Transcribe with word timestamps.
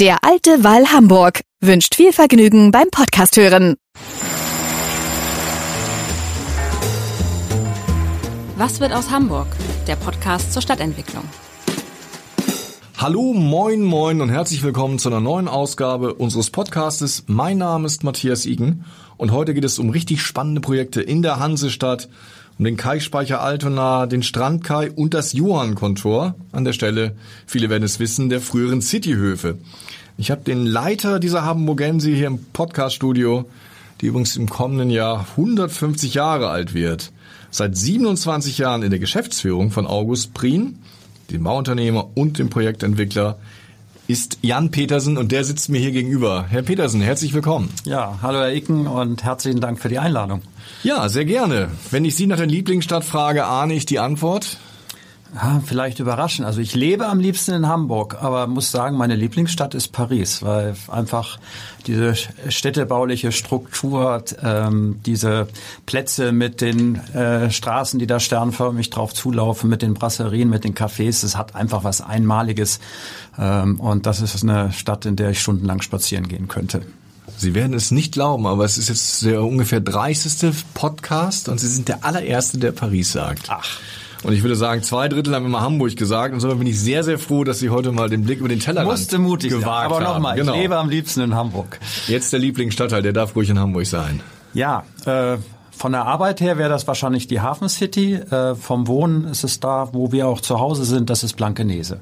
Der 0.00 0.24
alte 0.24 0.64
Wall 0.64 0.86
Hamburg 0.86 1.42
wünscht 1.60 1.94
viel 1.94 2.14
Vergnügen 2.14 2.70
beim 2.70 2.88
Podcast 2.90 3.36
hören. 3.36 3.76
Was 8.56 8.80
wird 8.80 8.94
aus 8.94 9.10
Hamburg? 9.10 9.48
Der 9.86 9.96
Podcast 9.96 10.54
zur 10.54 10.62
Stadtentwicklung. 10.62 11.24
Hallo, 12.96 13.34
moin, 13.34 13.82
moin 13.82 14.22
und 14.22 14.30
herzlich 14.30 14.62
willkommen 14.62 14.98
zu 14.98 15.10
einer 15.10 15.20
neuen 15.20 15.46
Ausgabe 15.46 16.14
unseres 16.14 16.48
Podcastes. 16.48 17.24
Mein 17.26 17.58
Name 17.58 17.84
ist 17.86 18.02
Matthias 18.02 18.46
Igen 18.46 18.86
und 19.18 19.30
heute 19.30 19.52
geht 19.52 19.64
es 19.64 19.78
um 19.78 19.90
richtig 19.90 20.22
spannende 20.22 20.62
Projekte 20.62 21.02
in 21.02 21.20
der 21.20 21.38
Hansestadt, 21.38 22.08
um 22.58 22.64
den 22.64 22.76
Kai-Speicher 22.76 23.40
Altona, 23.40 24.06
den 24.06 24.22
Strandkai 24.22 24.90
und 24.90 25.14
das 25.14 25.32
Johann-Kontor. 25.32 26.34
An 26.52 26.64
der 26.64 26.72
Stelle, 26.72 27.16
viele 27.46 27.70
werden 27.70 27.82
es 27.82 27.98
wissen, 27.98 28.28
der 28.28 28.40
früheren 28.40 28.82
Cityhöfe. 28.82 29.58
Ich 30.18 30.30
habe 30.30 30.42
den 30.42 30.66
Leiter 30.66 31.18
dieser 31.18 31.44
Hamburgensi 31.44 32.14
hier 32.14 32.26
im 32.26 32.38
Podcaststudio, 32.52 33.48
die 34.00 34.06
übrigens 34.06 34.36
im 34.36 34.48
kommenden 34.48 34.90
Jahr 34.90 35.26
150 35.36 36.14
Jahre 36.14 36.50
alt 36.50 36.74
wird. 36.74 37.12
Seit 37.50 37.76
27 37.76 38.58
Jahren 38.58 38.82
in 38.82 38.90
der 38.90 38.98
Geschäftsführung 38.98 39.70
von 39.70 39.86
August 39.86 40.34
Prien, 40.34 40.78
dem 41.30 41.44
Bauunternehmer 41.44 42.10
und 42.14 42.38
dem 42.38 42.50
Projektentwickler, 42.50 43.38
ist 44.08 44.38
Jan 44.42 44.70
Petersen 44.70 45.16
und 45.16 45.32
der 45.32 45.44
sitzt 45.44 45.68
mir 45.68 45.78
hier 45.78 45.92
gegenüber. 45.92 46.46
Herr 46.48 46.62
Petersen, 46.62 47.00
herzlich 47.00 47.34
willkommen. 47.34 47.70
Ja, 47.84 48.18
hallo 48.22 48.38
Herr 48.38 48.52
Icken 48.52 48.86
und 48.86 49.24
herzlichen 49.24 49.60
Dank 49.60 49.80
für 49.80 49.88
die 49.88 49.98
Einladung. 49.98 50.42
Ja, 50.82 51.08
sehr 51.08 51.24
gerne. 51.24 51.68
Wenn 51.90 52.04
ich 52.04 52.16
Sie 52.16 52.26
nach 52.26 52.36
der 52.36 52.46
Lieblingsstadt 52.46 53.04
frage, 53.04 53.44
ahne 53.44 53.74
ich 53.74 53.86
die 53.86 53.98
Antwort. 53.98 54.58
Ja, 55.34 55.62
vielleicht 55.64 55.98
überraschend. 55.98 56.46
Also 56.46 56.60
ich 56.60 56.74
lebe 56.74 57.06
am 57.06 57.18
liebsten 57.18 57.52
in 57.52 57.66
Hamburg, 57.66 58.18
aber 58.20 58.46
muss 58.46 58.70
sagen, 58.70 58.98
meine 58.98 59.16
Lieblingsstadt 59.16 59.74
ist 59.74 59.88
Paris, 59.88 60.42
weil 60.42 60.74
einfach 60.88 61.38
diese 61.86 62.14
städtebauliche 62.48 63.32
Struktur, 63.32 64.22
ähm, 64.42 65.00
diese 65.06 65.48
Plätze 65.86 66.32
mit 66.32 66.60
den 66.60 66.96
äh, 67.14 67.50
Straßen, 67.50 67.98
die 67.98 68.06
da 68.06 68.20
sternförmig 68.20 68.90
drauf 68.90 69.14
zulaufen, 69.14 69.70
mit 69.70 69.80
den 69.80 69.94
Brasserien, 69.94 70.50
mit 70.50 70.64
den 70.64 70.74
Cafés, 70.74 71.24
es 71.24 71.34
hat 71.34 71.54
einfach 71.54 71.82
was 71.82 72.02
Einmaliges. 72.02 72.78
Ähm, 73.38 73.80
und 73.80 74.04
das 74.04 74.20
ist 74.20 74.42
eine 74.42 74.70
Stadt, 74.72 75.06
in 75.06 75.16
der 75.16 75.30
ich 75.30 75.40
stundenlang 75.40 75.80
spazieren 75.80 76.28
gehen 76.28 76.48
könnte. 76.48 76.82
Sie 77.38 77.54
werden 77.54 77.72
es 77.72 77.90
nicht 77.90 78.12
glauben, 78.12 78.46
aber 78.46 78.66
es 78.66 78.76
ist 78.76 78.90
jetzt 78.90 79.24
der 79.24 79.42
ungefähr 79.42 79.80
30. 79.80 80.52
Podcast 80.74 81.48
und 81.48 81.58
Sie 81.58 81.68
sind 81.68 81.88
der 81.88 82.04
allererste, 82.04 82.58
der 82.58 82.72
Paris 82.72 83.12
sagt. 83.12 83.46
Ach. 83.48 83.80
Und 84.22 84.32
ich 84.32 84.42
würde 84.42 84.54
sagen, 84.56 84.82
zwei 84.82 85.08
Drittel 85.08 85.34
haben 85.34 85.46
immer 85.46 85.60
Hamburg 85.62 85.96
gesagt. 85.96 86.32
Und 86.32 86.40
so 86.40 86.54
bin 86.54 86.66
ich 86.66 86.78
sehr, 86.80 87.02
sehr 87.02 87.18
froh, 87.18 87.42
dass 87.44 87.58
Sie 87.58 87.70
heute 87.70 87.90
mal 87.92 88.08
den 88.08 88.22
Blick 88.24 88.38
über 88.38 88.48
den 88.48 88.60
Tellerrand 88.60 88.90
Musste 88.90 89.18
mutig 89.18 89.50
gewagt 89.50 89.64
sein. 89.64 89.86
Aber 89.86 90.00
nochmal, 90.00 90.36
Genau. 90.36 90.54
ich 90.54 90.60
lebe 90.60 90.76
am 90.76 90.88
liebsten 90.88 91.20
in 91.22 91.34
Hamburg. 91.34 91.80
Jetzt 92.06 92.32
der 92.32 92.38
Lieblingsstadtteil, 92.40 93.02
der 93.02 93.12
darf 93.12 93.34
ruhig 93.34 93.50
in 93.50 93.58
Hamburg 93.58 93.86
sein. 93.86 94.20
Ja, 94.54 94.84
äh, 95.06 95.38
von 95.76 95.92
der 95.92 96.04
Arbeit 96.04 96.40
her 96.40 96.58
wäre 96.58 96.68
das 96.68 96.86
wahrscheinlich 96.86 97.26
die 97.26 97.40
Hafen 97.40 97.68
City. 97.68 98.14
Äh, 98.14 98.54
vom 98.54 98.86
Wohnen 98.86 99.24
ist 99.24 99.42
es 99.42 99.58
da, 99.58 99.88
wo 99.92 100.12
wir 100.12 100.28
auch 100.28 100.40
zu 100.40 100.60
Hause 100.60 100.84
sind, 100.84 101.10
das 101.10 101.24
ist 101.24 101.36
Blankenese. 101.36 102.00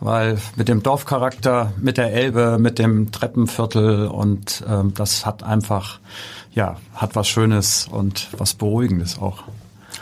Weil 0.00 0.36
mit 0.56 0.68
dem 0.68 0.82
Dorfcharakter, 0.82 1.72
mit 1.80 1.96
der 1.96 2.12
Elbe, 2.12 2.58
mit 2.58 2.78
dem 2.78 3.12
Treppenviertel 3.12 4.08
und 4.08 4.62
ähm, 4.68 4.92
das 4.94 5.24
hat 5.24 5.42
einfach, 5.42 6.00
ja, 6.52 6.76
hat 6.94 7.16
was 7.16 7.28
Schönes 7.28 7.88
und 7.90 8.28
was 8.36 8.52
Beruhigendes 8.52 9.18
auch. 9.18 9.44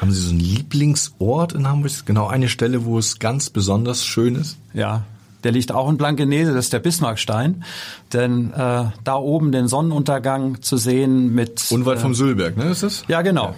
Haben 0.01 0.13
Sie 0.13 0.21
so 0.21 0.31
einen 0.31 0.41
Lieblingsort 0.41 1.53
in 1.53 1.69
Hamburg? 1.69 1.93
Genau 2.07 2.27
eine 2.27 2.49
Stelle, 2.49 2.85
wo 2.85 2.99
es 2.99 3.19
ganz 3.19 3.51
besonders 3.51 4.05
schön 4.05 4.35
ist? 4.35 4.57
Ja, 4.73 5.05
der 5.45 5.53
liegt 5.53 5.73
auch 5.73 5.89
in 5.91 5.99
Blankenese, 5.99 6.55
das 6.55 6.67
ist 6.67 6.73
der 6.73 6.79
Bismarckstein. 6.81 7.65
Denn 8.13 8.53
äh, 8.53 8.85
da 9.05 9.15
oben 9.17 9.53
den 9.53 9.69
Sonnenuntergang 9.69 10.63
zu 10.63 10.77
sehen 10.79 11.35
mit... 11.35 11.67
Unweit 11.71 11.99
äh, 11.99 12.01
vom 12.01 12.15
Sülberg, 12.15 12.57
ne, 12.57 12.71
ist 12.71 12.83
das? 12.83 13.05
Ja, 13.09 13.23
genau. 13.23 13.49
Ja, 13.49 13.55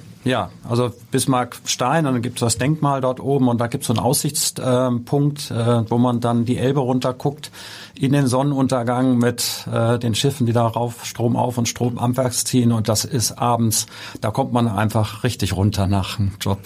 also 0.69 0.93
Bismarckstein, 1.13 2.05
und 2.07 2.15
dann 2.15 2.23
gibt 2.23 2.39
es 2.39 2.41
das 2.41 2.59
Denkmal 2.59 3.01
dort 3.01 3.21
oben 3.21 3.49
und 3.49 3.61
da 3.61 3.69
gibt 3.69 3.83
es 3.85 3.87
so 3.87 3.93
einen 3.93 4.01
Aussichtspunkt, 4.01 5.51
äh, 5.53 5.89
wo 5.89 5.99
man 5.99 6.21
dann 6.21 6.45
die 6.45 6.57
Elbe 6.59 6.81
runterguckt 6.81 7.53
in 7.95 8.13
den 8.13 8.27
Sonnenuntergang 8.27 9.19
mit 9.19 9.67
äh, 9.73 9.99
den 10.01 10.17
Schiffen, 10.17 10.47
die 10.47 10.53
da 10.53 10.67
rauf 10.67 11.05
Strom 11.05 11.37
auf 11.37 11.59
und 11.59 11.69
Strom 11.69 11.99
abwärts 11.99 12.45
ziehen 12.45 12.73
und 12.73 12.89
das 12.89 13.05
ist 13.05 13.39
abends, 13.39 13.87
da 14.21 14.31
kommt 14.33 14.53
man 14.53 14.67
einfach 14.67 15.23
richtig 15.23 15.55
runter 15.55 15.87
nach 15.87 16.17
dem 16.17 16.33
Job. 16.41 16.59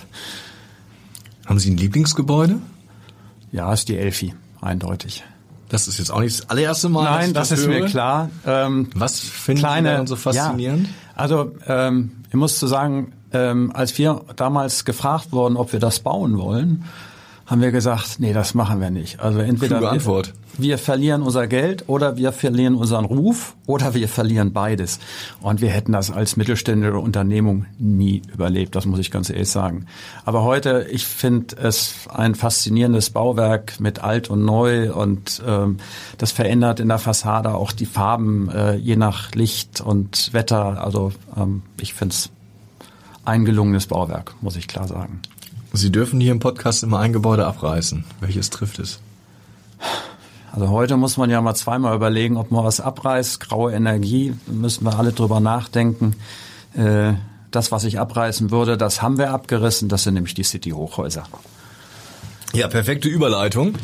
Haben 1.46 1.58
Sie 1.58 1.70
ein 1.70 1.76
Lieblingsgebäude? 1.76 2.60
Ja, 3.52 3.72
ist 3.72 3.88
die 3.88 3.96
Elfi, 3.98 4.34
eindeutig. 4.60 5.22
Das 5.68 5.86
ist 5.86 5.98
jetzt 5.98 6.10
auch 6.10 6.20
nicht 6.20 6.38
das 6.38 6.48
allererste 6.48 6.88
Mal. 6.88 7.04
dass 7.04 7.14
Nein, 7.14 7.26
ich 7.28 7.32
das 7.34 7.50
ist 7.52 7.66
mir 7.66 7.80
höre. 7.80 7.86
klar. 7.86 8.30
Ähm, 8.46 8.90
Was 8.94 9.20
finden 9.20 9.58
Sie 9.58 9.62
kleine, 9.66 9.90
daran 9.90 10.06
so 10.06 10.16
faszinierend? 10.16 10.86
Ja, 10.86 10.92
also 11.14 11.52
ähm, 11.66 12.12
ich 12.28 12.34
muss 12.34 12.58
zu 12.58 12.66
sagen, 12.66 13.12
ähm, 13.32 13.70
als 13.74 13.96
wir 13.98 14.22
damals 14.36 14.84
gefragt 14.84 15.32
wurden, 15.32 15.56
ob 15.56 15.72
wir 15.72 15.80
das 15.80 16.00
bauen 16.00 16.38
wollen, 16.38 16.84
haben 17.50 17.62
wir 17.62 17.72
gesagt, 17.72 18.20
nee, 18.20 18.32
das 18.32 18.54
machen 18.54 18.80
wir 18.80 18.90
nicht. 18.90 19.18
Also 19.18 19.40
entweder 19.40 19.80
wir, 19.80 20.22
wir 20.56 20.78
verlieren 20.78 21.22
unser 21.22 21.48
Geld 21.48 21.88
oder 21.88 22.16
wir 22.16 22.30
verlieren 22.30 22.76
unseren 22.76 23.04
Ruf 23.04 23.56
oder 23.66 23.92
wir 23.94 24.08
verlieren 24.08 24.52
beides. 24.52 25.00
Und 25.40 25.60
wir 25.60 25.70
hätten 25.70 25.90
das 25.90 26.12
als 26.12 26.36
mittelständische 26.36 27.00
Unternehmung 27.00 27.66
nie 27.76 28.22
überlebt, 28.32 28.76
das 28.76 28.86
muss 28.86 29.00
ich 29.00 29.10
ganz 29.10 29.30
ehrlich 29.30 29.50
sagen. 29.50 29.86
Aber 30.24 30.44
heute, 30.44 30.86
ich 30.92 31.04
finde 31.06 31.56
es 31.56 32.08
ein 32.08 32.36
faszinierendes 32.36 33.10
Bauwerk 33.10 33.80
mit 33.80 34.04
alt 34.04 34.30
und 34.30 34.44
neu 34.44 34.92
und 34.92 35.42
ähm, 35.44 35.78
das 36.18 36.30
verändert 36.30 36.78
in 36.78 36.86
der 36.86 36.98
Fassade 36.98 37.52
auch 37.52 37.72
die 37.72 37.86
Farben 37.86 38.48
äh, 38.48 38.76
je 38.76 38.94
nach 38.94 39.32
Licht 39.32 39.80
und 39.80 40.32
Wetter. 40.32 40.84
Also 40.84 41.10
ähm, 41.36 41.62
ich 41.80 41.94
finde 41.94 42.12
es 42.12 42.30
ein 43.30 43.44
gelungenes 43.44 43.86
Bauwerk, 43.86 44.34
muss 44.40 44.56
ich 44.56 44.66
klar 44.66 44.88
sagen. 44.88 45.20
Sie 45.72 45.92
dürfen 45.92 46.20
hier 46.20 46.32
im 46.32 46.40
Podcast 46.40 46.82
immer 46.82 46.98
ein 46.98 47.12
Gebäude 47.12 47.46
abreißen. 47.46 48.04
Welches 48.20 48.50
trifft 48.50 48.80
es? 48.80 49.00
Also 50.50 50.68
heute 50.70 50.96
muss 50.96 51.16
man 51.16 51.30
ja 51.30 51.40
mal 51.40 51.54
zweimal 51.54 51.94
überlegen, 51.94 52.36
ob 52.36 52.50
man 52.50 52.64
was 52.64 52.80
abreißt. 52.80 53.38
Graue 53.38 53.72
Energie, 53.72 54.34
da 54.46 54.52
müssen 54.52 54.84
wir 54.84 54.98
alle 54.98 55.12
drüber 55.12 55.38
nachdenken. 55.38 56.16
Äh, 56.74 57.12
das, 57.52 57.70
was 57.70 57.84
ich 57.84 58.00
abreißen 58.00 58.50
würde, 58.50 58.76
das 58.76 59.00
haben 59.00 59.16
wir 59.16 59.30
abgerissen. 59.30 59.88
Das 59.88 60.02
sind 60.02 60.14
nämlich 60.14 60.34
die 60.34 60.42
City-Hochhäuser. 60.42 61.22
Ja, 62.52 62.66
perfekte 62.66 63.08
Überleitung. 63.08 63.74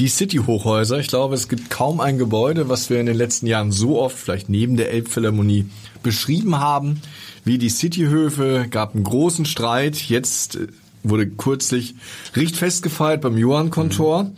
Die 0.00 0.08
City-Hochhäuser. 0.08 0.98
Ich 0.98 1.08
glaube, 1.08 1.34
es 1.34 1.46
gibt 1.46 1.68
kaum 1.68 2.00
ein 2.00 2.16
Gebäude, 2.16 2.70
was 2.70 2.88
wir 2.88 2.98
in 3.00 3.04
den 3.04 3.18
letzten 3.18 3.46
Jahren 3.46 3.70
so 3.70 4.00
oft, 4.00 4.16
vielleicht 4.16 4.48
neben 4.48 4.78
der 4.78 4.90
Elbphilharmonie, 4.90 5.66
beschrieben 6.02 6.58
haben 6.58 7.02
wie 7.44 7.58
die 7.58 7.68
Cityhöfe. 7.68 8.66
Gab 8.70 8.94
einen 8.94 9.04
großen 9.04 9.44
Streit. 9.44 9.96
Jetzt 9.96 10.56
äh, 10.56 10.68
wurde 11.02 11.28
kürzlich 11.28 11.96
richtfest 12.34 12.82
gefeiert 12.82 13.20
beim 13.20 13.36
Johann-Kontor. 13.36 14.30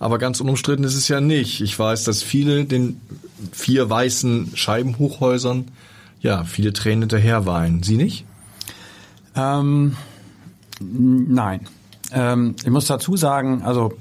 Aber 0.00 0.18
ganz 0.18 0.40
unumstritten 0.40 0.84
ist 0.84 0.96
es 0.96 1.06
ja 1.06 1.20
nicht. 1.20 1.60
Ich 1.60 1.78
weiß, 1.78 2.02
dass 2.02 2.24
viele 2.24 2.64
den 2.64 3.00
vier 3.52 3.88
weißen 3.88 4.56
Scheibenhochhäusern 4.56 5.68
ja 6.20 6.42
viele 6.42 6.72
Tränen 6.72 7.02
hinterher 7.02 7.46
weinen. 7.46 7.84
Sie 7.84 7.96
nicht? 7.96 8.24
Ähm, 9.36 9.96
nein. 10.80 11.60
Ähm, 12.10 12.56
ich 12.64 12.70
muss 12.70 12.86
dazu 12.86 13.16
sagen, 13.16 13.62
also 13.62 13.92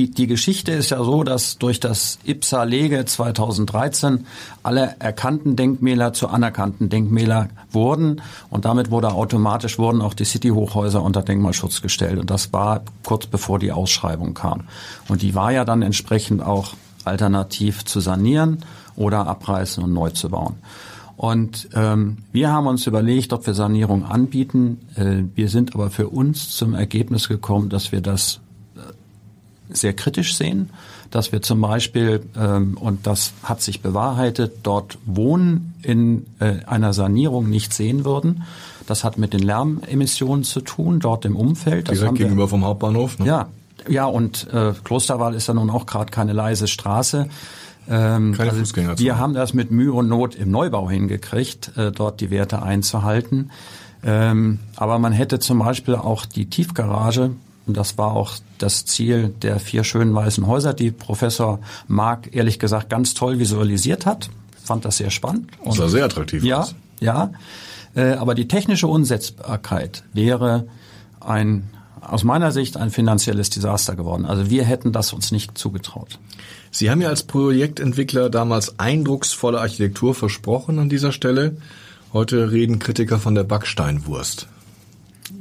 die, 0.00 0.10
die 0.10 0.26
Geschichte 0.26 0.72
ist 0.72 0.90
ja 0.90 1.04
so, 1.04 1.24
dass 1.24 1.58
durch 1.58 1.78
das 1.78 2.18
IPSA 2.24 2.64
Lege 2.64 3.04
2013 3.04 4.26
alle 4.62 4.96
erkannten 4.98 5.56
Denkmäler 5.56 6.14
zu 6.14 6.28
anerkannten 6.28 6.88
Denkmäler 6.88 7.48
wurden 7.70 8.22
und 8.48 8.64
damit 8.64 8.90
wurde 8.90 9.12
automatisch 9.12 9.78
wurden 9.78 10.00
auch 10.00 10.14
die 10.14 10.24
City-Hochhäuser 10.24 11.02
unter 11.02 11.22
Denkmalschutz 11.22 11.82
gestellt 11.82 12.18
und 12.18 12.30
das 12.30 12.52
war 12.52 12.82
kurz 13.04 13.26
bevor 13.26 13.58
die 13.58 13.72
Ausschreibung 13.72 14.32
kam. 14.32 14.62
Und 15.08 15.20
die 15.20 15.34
war 15.34 15.52
ja 15.52 15.64
dann 15.66 15.82
entsprechend 15.82 16.42
auch 16.42 16.72
alternativ 17.04 17.84
zu 17.84 18.00
sanieren 18.00 18.64
oder 18.96 19.26
abreißen 19.26 19.82
und 19.84 19.92
neu 19.92 20.10
zu 20.10 20.30
bauen. 20.30 20.56
Und 21.16 21.68
ähm, 21.74 22.18
wir 22.32 22.50
haben 22.50 22.66
uns 22.66 22.86
überlegt, 22.86 23.34
ob 23.34 23.46
wir 23.46 23.52
Sanierung 23.52 24.06
anbieten. 24.06 24.78
Äh, 24.94 25.24
wir 25.34 25.50
sind 25.50 25.74
aber 25.74 25.90
für 25.90 26.08
uns 26.08 26.56
zum 26.56 26.72
Ergebnis 26.72 27.28
gekommen, 27.28 27.68
dass 27.68 27.92
wir 27.92 28.00
das 28.00 28.40
sehr 29.72 29.92
kritisch 29.92 30.36
sehen, 30.36 30.70
dass 31.10 31.32
wir 31.32 31.42
zum 31.42 31.60
Beispiel, 31.60 32.22
ähm, 32.36 32.76
und 32.78 33.06
das 33.06 33.32
hat 33.42 33.62
sich 33.62 33.82
bewahrheitet, 33.82 34.58
dort 34.62 34.98
Wohnen 35.06 35.74
in 35.82 36.26
äh, 36.38 36.64
einer 36.66 36.92
Sanierung 36.92 37.48
nicht 37.50 37.72
sehen 37.72 38.04
würden. 38.04 38.44
Das 38.86 39.04
hat 39.04 39.18
mit 39.18 39.32
den 39.32 39.40
Lärmemissionen 39.40 40.44
zu 40.44 40.60
tun, 40.60 41.00
dort 41.00 41.24
im 41.24 41.36
Umfeld. 41.36 41.88
Das 41.88 41.98
Direkt 41.98 42.16
gegenüber 42.16 42.48
vom 42.48 42.64
Hauptbahnhof? 42.64 43.18
Ne? 43.18 43.26
Ja, 43.26 43.48
ja, 43.88 44.04
und 44.04 44.52
äh, 44.52 44.72
Klosterwal 44.84 45.34
ist 45.34 45.46
ja 45.48 45.54
nun 45.54 45.70
auch 45.70 45.86
gerade 45.86 46.10
keine 46.10 46.32
leise 46.32 46.68
Straße. 46.68 47.28
Ähm, 47.88 48.34
Keine 48.36 48.50
also. 48.50 48.98
Wir 48.98 49.18
haben 49.18 49.34
das 49.34 49.54
mit 49.54 49.70
Mühe 49.70 49.92
und 49.92 50.08
Not 50.08 50.34
im 50.36 50.50
Neubau 50.50 50.88
hingekriegt, 50.88 51.76
äh, 51.76 51.90
dort 51.90 52.20
die 52.20 52.30
Werte 52.30 52.62
einzuhalten. 52.62 53.50
Ähm, 54.04 54.60
aber 54.76 54.98
man 54.98 55.12
hätte 55.12 55.40
zum 55.40 55.58
Beispiel 55.58 55.96
auch 55.96 56.24
die 56.24 56.48
Tiefgarage, 56.48 57.32
und 57.66 57.76
das 57.76 57.98
war 57.98 58.12
auch 58.12 58.34
das 58.58 58.84
Ziel 58.84 59.34
der 59.42 59.60
vier 59.60 59.84
schönen 59.84 60.14
weißen 60.14 60.46
Häuser, 60.46 60.74
die 60.74 60.90
Professor 60.90 61.60
Mark 61.88 62.34
ehrlich 62.34 62.58
gesagt 62.58 62.90
ganz 62.90 63.14
toll 63.14 63.38
visualisiert 63.38 64.06
hat. 64.06 64.30
Ich 64.58 64.66
fand 64.66 64.84
das 64.84 64.96
sehr 64.96 65.10
spannend. 65.10 65.50
Und 65.60 65.68
das 65.68 65.76
sah 65.76 65.88
sehr 65.88 66.04
attraktiv 66.04 66.42
ja, 66.44 66.60
aus. 66.60 66.74
Ja, 67.00 67.32
äh, 67.94 68.12
aber 68.12 68.34
die 68.34 68.48
technische 68.48 68.86
Unsetzbarkeit 68.86 70.04
wäre 70.12 70.66
ein 71.20 71.70
aus 72.00 72.24
meiner 72.24 72.50
Sicht 72.50 72.76
ein 72.76 72.90
finanzielles 72.90 73.50
Desaster 73.50 73.94
geworden. 73.94 74.24
Also 74.24 74.50
wir 74.50 74.64
hätten 74.64 74.90
das 74.90 75.12
uns 75.12 75.32
nicht 75.32 75.56
zugetraut. 75.58 76.18
Sie 76.70 76.90
haben 76.90 77.00
ja 77.00 77.08
als 77.08 77.24
Projektentwickler 77.24 78.30
damals 78.30 78.78
eindrucksvolle 78.78 79.60
Architektur 79.60 80.14
versprochen 80.14 80.78
an 80.78 80.88
dieser 80.88 81.12
Stelle. 81.12 81.56
Heute 82.12 82.52
reden 82.52 82.78
Kritiker 82.78 83.18
von 83.18 83.34
der 83.34 83.44
Backsteinwurst. 83.44 84.48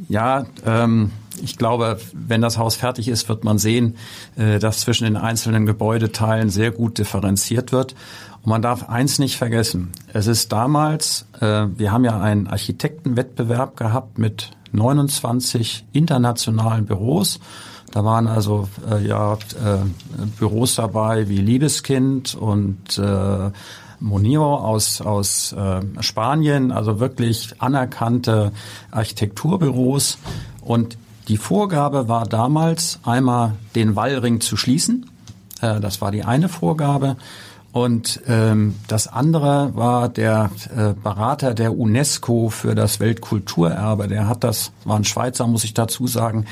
Ja, 0.10 0.46
ähm, 0.66 1.12
ich 1.44 1.58
glaube, 1.58 2.00
wenn 2.14 2.42
das 2.42 2.58
Haus 2.58 2.76
fertig 2.76 3.08
ist, 3.08 3.30
wird 3.30 3.44
man 3.44 3.58
sehen, 3.58 3.96
äh, 4.36 4.60
dass 4.60 4.82
zwischen 4.82 5.06
den 5.06 5.18
einzelnen 5.18 5.66
Gebäudeteilen 5.66 6.50
sehr 6.50 6.72
gut 6.72 6.98
differenziert 6.98 7.72
wird. 7.72 7.96
Und 8.44 8.48
man 8.50 8.62
darf 8.62 8.90
eins 8.90 9.20
nicht 9.20 9.38
vergessen. 9.38 9.92
Es 10.14 10.28
ist 10.28 10.52
damals, 10.52 11.26
äh, 11.42 11.68
wir 11.76 11.92
haben 11.92 12.06
ja 12.06 12.20
einen 12.20 12.48
Architektenwettbewerb 12.48 13.76
gehabt 13.78 14.18
mit 14.18 14.52
29 14.72 15.86
internationalen 15.94 16.86
Büros 16.86 17.40
da 17.92 18.06
waren 18.06 18.28
also 18.28 18.68
äh, 18.90 19.06
ja 19.06 19.34
äh, 19.34 19.38
Büros 20.38 20.76
dabei 20.76 21.28
wie 21.30 21.38
Liebeskind 21.38 22.36
und 22.36 22.98
äh, 22.98 23.52
Monio 24.00 24.56
aus, 24.56 25.02
aus 25.02 25.54
äh, 25.54 25.82
Spanien, 26.02 26.72
also 26.72 27.00
wirklich 27.00 27.56
anerkannte 27.60 28.52
Architekturbüros. 28.92 30.18
Und 30.62 30.98
die 31.30 31.38
Vorgabe 31.38 32.08
war 32.08 32.26
damals 32.26 33.00
einmal 33.04 33.54
den 33.76 33.96
Wallring 33.96 34.42
zu 34.42 34.58
schließen. 34.58 35.10
Äh, 35.62 35.80
das 35.80 36.02
war 36.02 36.12
die 36.12 36.24
eine 36.24 36.50
Vorgabe. 36.50 37.18
Und 37.72 38.22
ähm, 38.28 38.76
das 38.88 39.08
andere 39.08 39.76
war 39.76 40.10
der 40.10 40.50
äh, 40.76 40.94
Berater 40.94 41.54
der 41.54 41.78
UNESCO 41.78 42.50
für 42.50 42.74
das 42.74 43.00
Weltkulturerbe. 43.00 44.08
Der 44.08 44.28
hat 44.28 44.44
das, 44.44 44.72
war 44.86 44.98
ein 44.98 45.04
Schweizer, 45.04 45.46
muss 45.46 45.64
ich 45.64 45.76
dazu 45.76 46.08
sagen, 46.08 46.46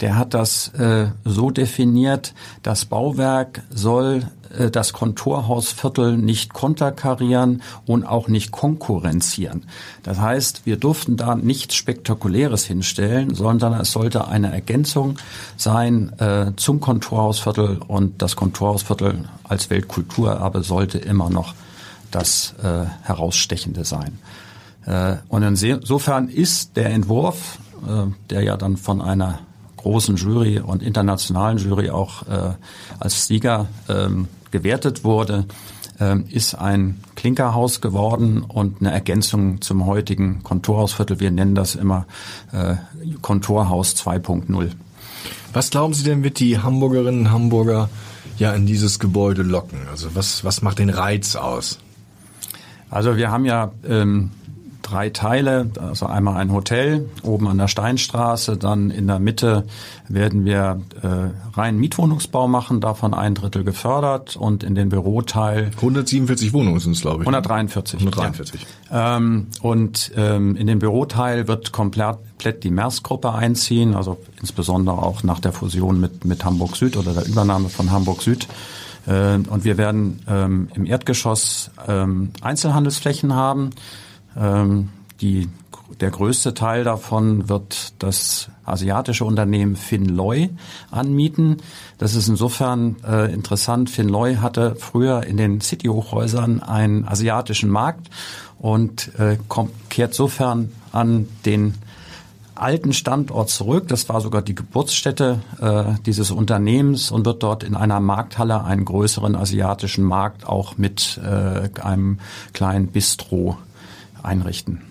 der 0.00 0.16
hat 0.16 0.34
das 0.34 0.68
äh, 0.74 1.08
so 1.24 1.50
definiert, 1.50 2.34
das 2.62 2.84
Bauwerk 2.84 3.62
soll 3.70 4.26
äh, 4.58 4.70
das 4.70 4.92
Kontorhausviertel 4.92 6.16
nicht 6.16 6.52
konterkarieren 6.52 7.62
und 7.86 8.04
auch 8.04 8.28
nicht 8.28 8.50
konkurrenzieren. 8.50 9.64
Das 10.02 10.18
heißt, 10.18 10.66
wir 10.66 10.76
durften 10.76 11.16
da 11.16 11.34
nichts 11.34 11.74
Spektakuläres 11.74 12.64
hinstellen, 12.64 13.34
sondern 13.34 13.74
es 13.74 13.92
sollte 13.92 14.28
eine 14.28 14.52
Ergänzung 14.52 15.18
sein 15.56 16.12
äh, 16.18 16.52
zum 16.56 16.80
Kontorhausviertel 16.80 17.80
und 17.86 18.22
das 18.22 18.36
Kontorhausviertel 18.36 19.28
als 19.44 19.70
Weltkulturerbe 19.70 20.62
sollte 20.62 20.98
immer 20.98 21.30
noch 21.30 21.54
das 22.10 22.54
äh, 22.62 22.86
Herausstechende 23.02 23.84
sein. 23.84 24.18
Äh, 24.86 25.16
und 25.28 25.42
insofern 25.42 26.28
ist 26.28 26.76
der 26.76 26.90
Entwurf, 26.90 27.58
äh, 27.86 28.06
der 28.30 28.42
ja 28.42 28.56
dann 28.56 28.76
von 28.76 29.00
einer 29.00 29.40
großen 29.80 30.16
Jury 30.16 30.58
und 30.58 30.82
internationalen 30.82 31.58
Jury 31.58 31.90
auch 31.90 32.28
äh, 32.28 32.52
als 32.98 33.26
Sieger 33.26 33.66
ähm, 33.88 34.28
gewertet 34.50 35.04
wurde, 35.04 35.46
ähm, 35.98 36.26
ist 36.28 36.54
ein 36.54 37.00
Klinkerhaus 37.16 37.80
geworden 37.80 38.42
und 38.42 38.80
eine 38.80 38.92
Ergänzung 38.92 39.60
zum 39.62 39.86
heutigen 39.86 40.42
Kontorhausviertel. 40.42 41.20
Wir 41.20 41.30
nennen 41.30 41.54
das 41.54 41.74
immer 41.74 42.06
äh, 42.52 42.76
Kontorhaus 43.22 43.94
2.0. 43.94 44.70
Was 45.52 45.70
glauben 45.70 45.94
Sie 45.94 46.04
denn, 46.04 46.22
wird 46.22 46.38
die 46.40 46.58
Hamburgerinnen 46.58 47.20
und 47.20 47.30
Hamburger 47.30 47.88
ja 48.38 48.52
in 48.52 48.66
dieses 48.66 48.98
Gebäude 48.98 49.42
locken? 49.42 49.80
Also 49.90 50.14
was, 50.14 50.44
was 50.44 50.62
macht 50.62 50.78
den 50.78 50.90
Reiz 50.90 51.36
aus? 51.36 51.78
Also 52.90 53.16
wir 53.16 53.30
haben 53.30 53.44
ja 53.44 53.72
ähm, 53.88 54.30
drei 54.90 55.10
Teile, 55.10 55.70
also 55.80 56.06
einmal 56.06 56.36
ein 56.36 56.52
Hotel 56.52 57.08
oben 57.22 57.48
an 57.48 57.58
der 57.58 57.68
Steinstraße, 57.68 58.56
dann 58.56 58.90
in 58.90 59.06
der 59.06 59.18
Mitte 59.18 59.64
werden 60.08 60.44
wir 60.44 60.80
äh, 61.02 61.56
rein 61.56 61.78
Mietwohnungsbau 61.78 62.48
machen, 62.48 62.80
davon 62.80 63.14
ein 63.14 63.34
Drittel 63.34 63.64
gefördert 63.64 64.36
und 64.36 64.64
in 64.64 64.74
den 64.74 64.88
Büroteil 64.88 65.70
147 65.76 66.52
Wohnungen 66.52 66.80
sind 66.80 66.92
es, 66.92 67.02
glaube 67.02 67.22
ich. 67.22 67.28
143. 67.28 68.00
143. 68.00 68.66
Ja. 68.90 69.16
Ähm, 69.16 69.46
und 69.62 70.12
ähm, 70.16 70.56
in 70.56 70.66
den 70.66 70.78
Büroteil 70.80 71.46
wird 71.46 71.72
komplett 71.72 72.64
die 72.64 72.70
MERS-Gruppe 72.70 73.32
einziehen, 73.32 73.94
also 73.94 74.18
insbesondere 74.40 74.98
auch 74.98 75.22
nach 75.22 75.40
der 75.40 75.52
Fusion 75.52 76.00
mit, 76.00 76.24
mit 76.24 76.44
Hamburg 76.44 76.76
Süd 76.76 76.96
oder 76.96 77.12
der 77.12 77.26
Übernahme 77.26 77.68
von 77.68 77.90
Hamburg 77.90 78.22
Süd. 78.22 78.48
Äh, 79.06 79.34
und 79.34 79.64
wir 79.64 79.78
werden 79.78 80.20
ähm, 80.28 80.68
im 80.74 80.86
Erdgeschoss 80.86 81.70
ähm, 81.86 82.30
Einzelhandelsflächen 82.40 83.34
haben. 83.34 83.70
Ähm, 84.36 84.90
die, 85.20 85.48
der 86.00 86.10
größte 86.10 86.54
Teil 86.54 86.84
davon 86.84 87.48
wird 87.48 87.94
das 87.98 88.48
asiatische 88.64 89.24
Unternehmen 89.24 89.76
Finloy 89.76 90.50
anmieten. 90.90 91.58
Das 91.98 92.14
ist 92.14 92.28
insofern 92.28 92.96
äh, 93.06 93.32
interessant. 93.32 93.90
Finloy 93.90 94.36
hatte 94.36 94.76
früher 94.76 95.24
in 95.24 95.36
den 95.36 95.60
City-Hochhäusern 95.60 96.62
einen 96.62 97.06
asiatischen 97.06 97.70
Markt 97.70 98.08
und 98.58 99.14
äh, 99.18 99.36
kommt, 99.48 99.72
kehrt 99.90 100.14
sofern 100.14 100.72
an 100.92 101.28
den 101.44 101.74
alten 102.54 102.92
Standort 102.92 103.48
zurück. 103.48 103.88
Das 103.88 104.08
war 104.08 104.20
sogar 104.20 104.42
die 104.42 104.54
Geburtsstätte 104.54 105.40
äh, 105.60 105.94
dieses 106.04 106.30
Unternehmens 106.30 107.10
und 107.10 107.24
wird 107.24 107.42
dort 107.42 107.64
in 107.64 107.74
einer 107.74 108.00
Markthalle 108.00 108.64
einen 108.64 108.84
größeren 108.84 109.34
asiatischen 109.34 110.04
Markt 110.04 110.46
auch 110.46 110.76
mit 110.76 111.18
äh, 111.24 111.70
einem 111.80 112.18
kleinen 112.52 112.88
Bistro 112.88 113.56
einrichten. 114.22 114.82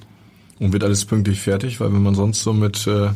Und 0.59 0.73
wird 0.73 0.83
alles 0.83 1.05
pünktlich 1.05 1.39
fertig, 1.41 1.79
weil 1.79 1.93
wenn 1.93 2.03
man 2.03 2.15
sonst 2.15 2.43
so 2.43 2.51
mit 2.51 2.85
äh, 2.85 3.09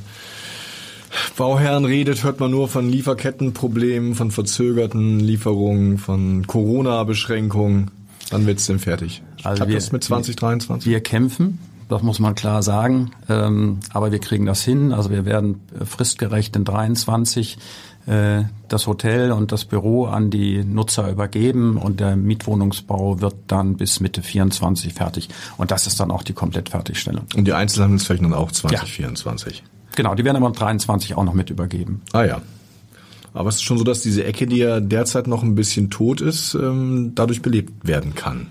Bauherren 1.37 1.85
redet, 1.85 2.23
hört 2.23 2.39
man 2.39 2.51
nur 2.51 2.67
von 2.67 2.89
Lieferkettenproblemen, 2.89 4.15
von 4.15 4.31
verzögerten 4.31 5.19
Lieferungen, 5.19 5.97
von 5.97 6.47
Corona-Beschränkungen. 6.47 7.91
Wann 8.31 8.47
wird's 8.47 8.65
denn 8.65 8.79
fertig? 8.79 9.21
Also 9.43 9.57
Klappt 9.57 9.69
wir, 9.69 9.77
das 9.77 9.91
mit 9.91 10.03
2023? 10.03 10.89
Wir 10.89 11.01
kämpfen, 11.01 11.59
das 11.93 12.01
muss 12.01 12.19
man 12.19 12.33
klar 12.33 12.63
sagen, 12.63 13.11
ähm, 13.29 13.79
aber 13.91 14.11
wir 14.11 14.19
kriegen 14.19 14.45
das 14.47 14.63
hin. 14.63 14.91
Also 14.91 15.11
wir 15.11 15.25
werden 15.25 15.61
fristgerecht 15.85 16.55
in 16.55 16.65
23 16.65 17.57
äh, 18.07 18.43
das 18.67 18.87
Hotel 18.87 19.31
und 19.31 19.51
das 19.51 19.65
Büro 19.65 20.05
an 20.05 20.31
die 20.31 20.63
Nutzer 20.63 21.09
übergeben 21.09 21.77
und 21.77 21.99
der 21.99 22.15
Mietwohnungsbau 22.15 23.21
wird 23.21 23.35
dann 23.47 23.77
bis 23.77 23.99
Mitte 23.99 24.23
24 24.23 24.93
fertig. 24.93 25.29
Und 25.57 25.69
das 25.69 25.85
ist 25.85 25.99
dann 25.99 26.09
auch 26.09 26.23
die 26.23 26.33
Komplettfertigstellung. 26.33 27.25
Und 27.35 27.45
die 27.45 27.53
Einzelhandelsflächen 27.53 28.31
dann 28.31 28.39
auch 28.39 28.51
2024? 28.51 29.57
Ja. 29.57 29.63
Genau, 29.95 30.15
die 30.15 30.25
werden 30.25 30.37
aber 30.37 30.49
23 30.49 31.15
auch 31.15 31.23
noch 31.23 31.35
mit 31.35 31.51
übergeben. 31.51 32.01
Ah 32.11 32.23
ja. 32.23 32.41
Aber 33.35 33.49
es 33.49 33.55
ist 33.55 33.63
schon 33.63 33.77
so, 33.77 33.83
dass 33.83 34.01
diese 34.01 34.23
Ecke, 34.23 34.47
die 34.47 34.57
ja 34.57 34.79
derzeit 34.79 35.27
noch 35.27 35.43
ein 35.43 35.53
bisschen 35.53 35.91
tot 35.91 36.21
ist, 36.21 36.55
ähm, 36.55 37.11
dadurch 37.13 37.43
belebt 37.43 37.87
werden 37.87 38.15
kann. 38.15 38.47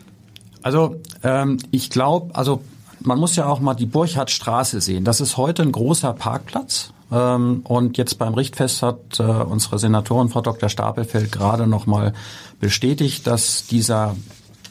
Also 0.62 1.00
ähm, 1.24 1.58
ich 1.72 1.90
glaube, 1.90 2.34
also 2.34 2.62
man 3.04 3.18
muss 3.18 3.36
ja 3.36 3.46
auch 3.46 3.60
mal 3.60 3.74
die 3.74 3.86
Burchardstraße 3.86 4.80
sehen. 4.80 5.04
Das 5.04 5.20
ist 5.20 5.36
heute 5.36 5.62
ein 5.62 5.72
großer 5.72 6.12
Parkplatz 6.12 6.92
ähm, 7.10 7.60
und 7.64 7.98
jetzt 7.98 8.18
beim 8.18 8.34
Richtfest 8.34 8.82
hat 8.82 9.20
äh, 9.20 9.22
unsere 9.22 9.78
Senatorin 9.78 10.28
Frau 10.28 10.40
Dr. 10.40 10.68
Stapelfeld 10.68 11.30
gerade 11.30 11.66
noch 11.66 11.86
mal 11.86 12.12
bestätigt, 12.60 13.26
dass 13.26 13.66
dieser 13.66 14.16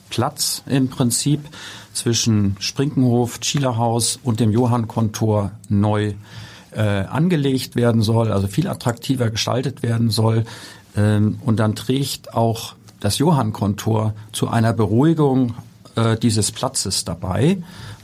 Platz 0.09 0.63
im 0.65 0.89
Prinzip 0.89 1.41
zwischen 1.93 2.57
Sprinkenhof, 2.59 3.39
Schielerhaus 3.41 4.19
und 4.23 4.39
dem 4.39 4.51
Johannkontor 4.51 5.51
neu 5.69 6.13
äh, 6.71 6.81
angelegt 6.81 7.75
werden 7.75 8.01
soll, 8.01 8.31
also 8.31 8.47
viel 8.47 8.67
attraktiver 8.67 9.29
gestaltet 9.29 9.83
werden 9.83 10.09
soll. 10.09 10.45
Ähm, 10.95 11.39
und 11.45 11.59
dann 11.59 11.75
trägt 11.75 12.33
auch 12.33 12.75
das 12.99 13.17
Johannkontor 13.17 14.13
zu 14.31 14.47
einer 14.47 14.73
Beruhigung 14.73 15.55
äh, 15.95 16.17
dieses 16.17 16.51
Platzes 16.51 17.03
dabei. 17.03 17.57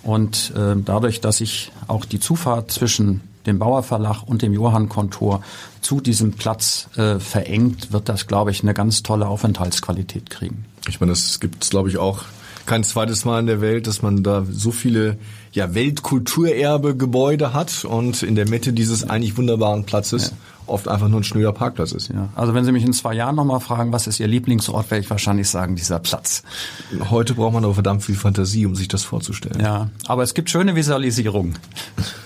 Und 0.03 0.53
äh, 0.55 0.75
dadurch, 0.83 1.21
dass 1.21 1.41
ich 1.41 1.71
auch 1.87 2.05
die 2.05 2.19
Zufahrt 2.19 2.71
zwischen 2.71 3.21
dem 3.45 3.59
Bauer 3.59 3.81
Verlag 3.81 4.23
und 4.23 4.41
dem 4.41 4.53
Johann 4.53 4.89
Kontor 4.89 5.41
zu 5.81 6.01
diesem 6.01 6.33
Platz 6.33 6.89
äh, 6.97 7.19
verengt, 7.19 7.91
wird 7.91 8.09
das, 8.09 8.27
glaube 8.27 8.51
ich, 8.51 8.61
eine 8.61 8.73
ganz 8.73 9.03
tolle 9.03 9.27
Aufenthaltsqualität 9.27 10.29
kriegen. 10.29 10.65
Ich 10.87 10.99
meine, 10.99 11.13
das 11.13 11.39
gibt 11.39 11.63
es, 11.63 11.69
glaube 11.69 11.89
ich, 11.89 11.97
auch 11.97 12.25
kein 12.65 12.83
zweites 12.83 13.25
Mal 13.25 13.39
in 13.39 13.47
der 13.47 13.61
Welt, 13.61 13.87
dass 13.87 14.01
man 14.01 14.23
da 14.23 14.45
so 14.49 14.71
viele 14.71 15.17
ja, 15.53 15.73
Weltkulturerbe-Gebäude 15.73 17.53
hat 17.53 17.85
und 17.85 18.21
in 18.21 18.35
der 18.35 18.47
Mitte 18.47 18.73
dieses 18.73 19.09
eigentlich 19.09 19.37
wunderbaren 19.37 19.85
Platzes 19.85 20.31
ja. 20.31 20.37
Oft 20.67 20.87
einfach 20.87 21.07
nur 21.07 21.21
ein 21.21 21.23
schnöder 21.23 21.51
Parkplatz 21.51 21.91
ist. 21.91 22.09
Ja. 22.09 22.29
Also 22.35 22.53
wenn 22.53 22.65
Sie 22.65 22.71
mich 22.71 22.83
in 22.83 22.93
zwei 22.93 23.13
Jahren 23.13 23.35
nochmal 23.35 23.59
fragen, 23.59 23.91
was 23.91 24.07
ist 24.07 24.19
Ihr 24.19 24.27
Lieblingsort, 24.27 24.91
werde 24.91 25.03
ich 25.03 25.09
wahrscheinlich 25.09 25.49
sagen, 25.49 25.75
dieser 25.75 25.99
Platz. 25.99 26.43
Heute 27.09 27.33
braucht 27.33 27.53
man 27.53 27.63
aber 27.63 27.73
verdammt 27.73 28.03
viel 28.03 28.15
Fantasie, 28.15 28.65
um 28.65 28.75
sich 28.75 28.87
das 28.87 29.03
vorzustellen. 29.03 29.59
Ja, 29.59 29.89
aber 30.07 30.23
es 30.23 30.33
gibt 30.33 30.49
schöne 30.49 30.75
Visualisierungen. 30.75 31.57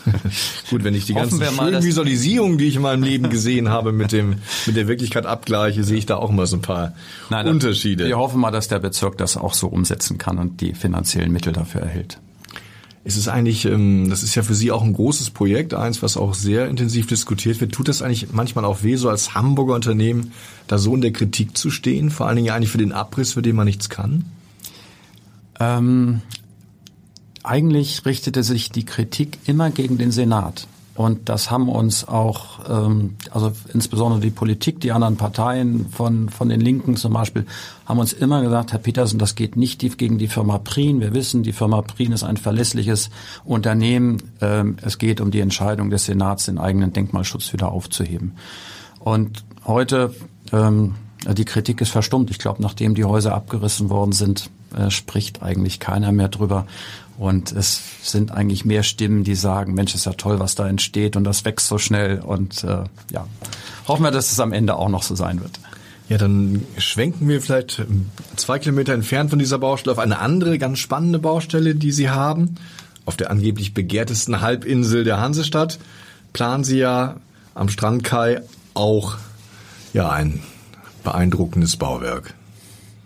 Gut, 0.70 0.84
wenn 0.84 0.96
ich 0.96 1.06
die 1.06 1.14
ganzen 1.14 1.42
schönen 1.42 1.56
mal, 1.56 1.84
Visualisierungen, 1.84 2.58
die 2.58 2.66
ich 2.66 2.76
in 2.76 2.82
meinem 2.82 3.04
Leben 3.04 3.30
gesehen 3.30 3.70
habe, 3.70 3.92
mit 3.92 4.12
dem 4.12 4.36
mit 4.66 4.76
der 4.76 4.88
Wirklichkeit 4.88 5.26
abgleiche, 5.26 5.84
sehe 5.84 5.98
ich 5.98 6.06
da 6.06 6.18
auch 6.18 6.30
immer 6.30 6.46
so 6.46 6.58
ein 6.58 6.62
paar 6.62 6.94
Nein, 7.30 7.48
Unterschiede. 7.48 8.08
Wir 8.08 8.18
hoffen 8.18 8.40
mal, 8.40 8.52
dass 8.52 8.68
der 8.68 8.80
Bezirk 8.80 9.18
das 9.18 9.38
auch 9.38 9.54
so 9.54 9.68
umsetzen 9.68 10.18
kann 10.18 10.38
und 10.38 10.62
die 10.62 10.74
finanziellen 10.74 11.32
Mittel 11.32 11.54
dafür 11.54 11.82
erhält. 11.82 12.20
Ist 13.04 13.18
es 13.18 13.28
eigentlich, 13.28 13.66
ähm, 13.66 14.10
das 14.10 14.22
ist 14.22 14.36
ja 14.36 14.44
für 14.44 14.54
Sie 14.54 14.72
auch 14.72 14.84
ein 14.84 14.94
großes 14.94 15.32
Projekt, 15.32 15.74
eins, 15.74 16.04
was 16.04 16.18
auch 16.18 16.36
sehr 16.36 16.68
intensiv 16.68 17.08
diskutiert 17.08 17.60
wird. 17.60 17.72
Tut 17.72 17.88
das 17.88 18.04
eigentlich 18.04 18.32
manchmal 18.32 18.64
auch 18.64 18.84
weh, 18.84 18.96
so 18.96 19.10
als 19.10 19.34
Hamburger 19.34 19.74
Unternehmen 19.74 20.34
da 20.68 20.78
so 20.78 20.94
in 20.94 21.02
der 21.02 21.12
Kritik 21.12 21.58
zu 21.58 21.72
stehen? 21.72 22.12
Vor 22.12 22.28
allen 22.28 22.36
Dingen 22.36 22.52
eigentlich 22.52 22.70
für 22.70 22.78
den 22.78 22.92
Abriss, 22.92 23.34
für 23.34 23.42
den 23.42 23.56
man 23.56 23.66
nichts 23.66 23.90
kann? 23.90 24.26
Ähm, 25.60 26.22
eigentlich 27.44 28.06
richtete 28.06 28.44
sich 28.44 28.70
die 28.70 28.86
Kritik 28.86 29.40
immer 29.46 29.72
gegen 29.72 29.98
den 29.98 30.12
Senat. 30.12 30.68
Und 30.94 31.30
das 31.30 31.50
haben 31.50 31.70
uns 31.70 32.08
auch, 32.08 32.60
ähm, 32.70 33.16
also 33.32 33.54
insbesondere 33.74 34.20
die 34.20 34.30
Politik, 34.30 34.82
die 34.82 34.92
anderen 34.92 35.16
Parteien 35.16 35.88
von, 35.90 36.28
von 36.30 36.50
den 36.50 36.60
Linken 36.60 36.98
zum 36.98 37.14
Beispiel, 37.14 37.46
haben 37.86 38.00
uns 38.00 38.12
immer 38.12 38.42
gesagt, 38.42 38.74
Herr 38.74 38.80
Petersen, 38.80 39.18
das 39.18 39.36
geht 39.36 39.56
nicht 39.56 39.80
gegen 39.98 40.18
die 40.18 40.28
Firma 40.28 40.58
Prien. 40.58 41.00
Wir 41.00 41.14
wissen, 41.14 41.44
die 41.44 41.54
Firma 41.54 41.82
Prien 41.82 42.12
ist 42.12 42.24
ein 42.24 42.36
verlässliches 42.36 43.10
Unternehmen. 43.46 44.18
Ähm, 44.42 44.76
es 44.82 44.98
geht 44.98 45.22
um 45.22 45.32
die 45.32 45.40
Entscheidung 45.40 45.90
des 45.90 46.06
Senats, 46.06 46.46
den 46.46 46.58
eigenen 46.58 46.92
Denkmalschutz 46.92 47.54
wieder 47.54 47.72
aufzuheben. 47.72 48.34
Und 49.00 49.46
heute, 49.66 50.14
ähm, 50.52 50.96
die 51.26 51.46
Kritik 51.46 51.80
ist 51.80 51.92
verstummt. 51.92 52.32
Ich 52.32 52.40
glaube, 52.40 52.62
nachdem 52.62 52.96
die 52.96 53.06
Häuser 53.06 53.34
abgerissen 53.34 53.90
worden 53.90 54.12
sind, 54.12 54.50
äh, 54.76 54.90
spricht 54.90 55.42
eigentlich 55.42 55.80
keiner 55.80 56.12
mehr 56.12 56.28
drüber. 56.28 56.66
Und 57.22 57.52
es 57.52 57.80
sind 58.02 58.32
eigentlich 58.32 58.66
mehr 58.66 58.82
Stimmen, 58.82 59.24
die 59.24 59.36
sagen, 59.36 59.76
Mensch, 59.76 59.94
ist 59.94 60.08
ja 60.08 60.14
toll, 60.14 60.40
was 60.40 60.56
da 60.56 60.68
entsteht 60.68 61.16
und 61.16 61.24
das 61.24 61.46
wächst 61.46 61.68
so 61.68 61.78
schnell. 61.78 62.18
Und 62.20 62.64
äh, 62.64 62.86
ja, 63.12 63.28
hoffen 63.88 64.02
wir, 64.02 64.10
dass 64.10 64.32
es 64.32 64.40
am 64.40 64.52
Ende 64.52 64.74
auch 64.74 64.90
noch 64.90 65.04
so 65.04 65.14
sein 65.14 65.40
wird. 65.40 65.60
Ja, 66.10 66.18
dann 66.18 66.66
schwenken 66.80 67.30
wir 67.30 67.40
vielleicht 67.40 67.84
zwei 68.38 68.58
Kilometer 68.58 68.96
entfernt 68.96 69.30
von 69.30 69.38
dieser 69.38 69.60
Baustelle 69.60 69.92
auf 69.92 70.00
eine 70.00 70.18
andere 70.18 70.58
ganz 70.58 70.80
spannende 70.80 71.20
Baustelle, 71.20 71.76
die 71.76 71.92
Sie 71.92 72.10
haben. 72.10 72.56
Auf 73.06 73.18
der 73.18 73.30
angeblich 73.30 73.76
begehrtesten 73.76 74.42
Halbinsel 74.42 75.04
der 75.04 75.20
Hansestadt 75.20 75.78
planen 76.34 76.64
Sie 76.64 76.80
ja 76.80 77.18
am 77.54 77.70
Strandkai 77.70 78.42
auch 78.74 79.18
ja 79.94 80.10
ein 80.10 80.42
beeindruckendes 81.04 81.78
Bauwerk. 81.78 82.34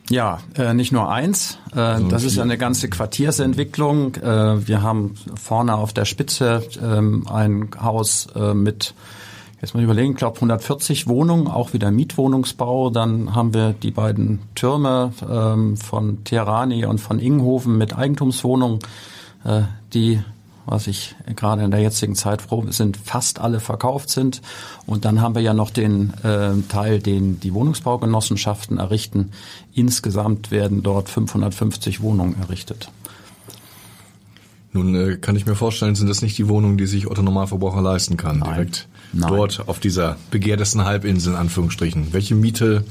Ja, 0.09 0.39
äh, 0.55 0.73
nicht 0.73 0.91
nur 0.91 1.11
eins. 1.11 1.57
Äh, 1.71 2.01
das 2.09 2.23
ist 2.23 2.35
ja 2.35 2.43
eine 2.43 2.57
ganze 2.57 2.89
Quartiersentwicklung. 2.89 4.15
Äh, 4.15 4.67
wir 4.67 4.81
haben 4.81 5.15
vorne 5.35 5.75
auf 5.75 5.93
der 5.93 6.05
Spitze 6.05 6.63
ähm, 6.81 7.25
ein 7.27 7.69
Haus 7.81 8.27
äh, 8.35 8.53
mit, 8.53 8.93
jetzt 9.61 9.73
mal 9.73 9.83
überlegen, 9.83 10.11
ich 10.11 10.17
glaube 10.17 10.35
140 10.35 11.07
Wohnungen, 11.07 11.47
auch 11.47 11.73
wieder 11.73 11.89
Mietwohnungsbau. 11.89 12.91
Dann 12.91 13.33
haben 13.33 13.55
wir 13.55 13.73
die 13.73 13.91
beiden 13.91 14.41
Türme 14.53 15.11
ähm, 15.27 15.75
von 15.75 16.23
Terani 16.23 16.85
und 16.85 16.99
von 16.99 17.19
Ingenhofen 17.19 17.77
mit 17.77 17.97
Eigentumswohnungen, 17.97 18.79
äh, 19.43 19.63
die 19.93 20.21
was 20.65 20.87
ich 20.87 21.15
gerade 21.35 21.63
in 21.63 21.71
der 21.71 21.79
jetzigen 21.79 22.15
Zeit 22.15 22.41
froh 22.41 22.65
sind, 22.69 22.97
fast 22.97 23.39
alle 23.39 23.59
verkauft 23.59 24.09
sind. 24.09 24.41
Und 24.85 25.05
dann 25.05 25.21
haben 25.21 25.35
wir 25.35 25.41
ja 25.41 25.53
noch 25.53 25.69
den 25.69 26.13
äh, 26.23 26.53
Teil, 26.69 26.99
den 26.99 27.39
die 27.39 27.53
Wohnungsbaugenossenschaften 27.53 28.77
errichten. 28.77 29.31
Insgesamt 29.73 30.51
werden 30.51 30.83
dort 30.83 31.09
550 31.09 32.01
Wohnungen 32.01 32.35
errichtet. 32.41 32.89
Nun 34.75 34.93
äh, 34.95 35.15
kann 35.15 35.35
ich 35.35 35.45
mir 35.45 35.55
vorstellen, 35.55 35.95
sind 35.95 36.09
das 36.09 36.21
nicht 36.21 36.37
die 36.37 36.49
Wohnungen, 36.49 36.77
die 36.77 36.85
sich 36.85 37.09
Otto 37.09 37.21
Normalverbraucher 37.21 37.81
leisten 37.81 38.17
kann, 38.17 38.39
Nein. 38.39 38.53
direkt 38.53 38.87
Nein. 39.13 39.31
dort 39.31 39.69
auf 39.69 39.79
dieser 39.79 40.17
begehrtesten 40.31 40.83
Halbinsel 40.83 41.33
in 41.33 41.39
Anführungsstrichen. 41.39 42.11
Welche 42.11 42.35
Miete 42.35 42.83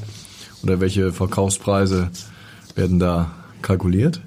oder 0.62 0.80
welche 0.80 1.12
Verkaufspreise 1.12 2.10
werden 2.74 2.98
da 2.98 3.32
kalkuliert? 3.60 4.22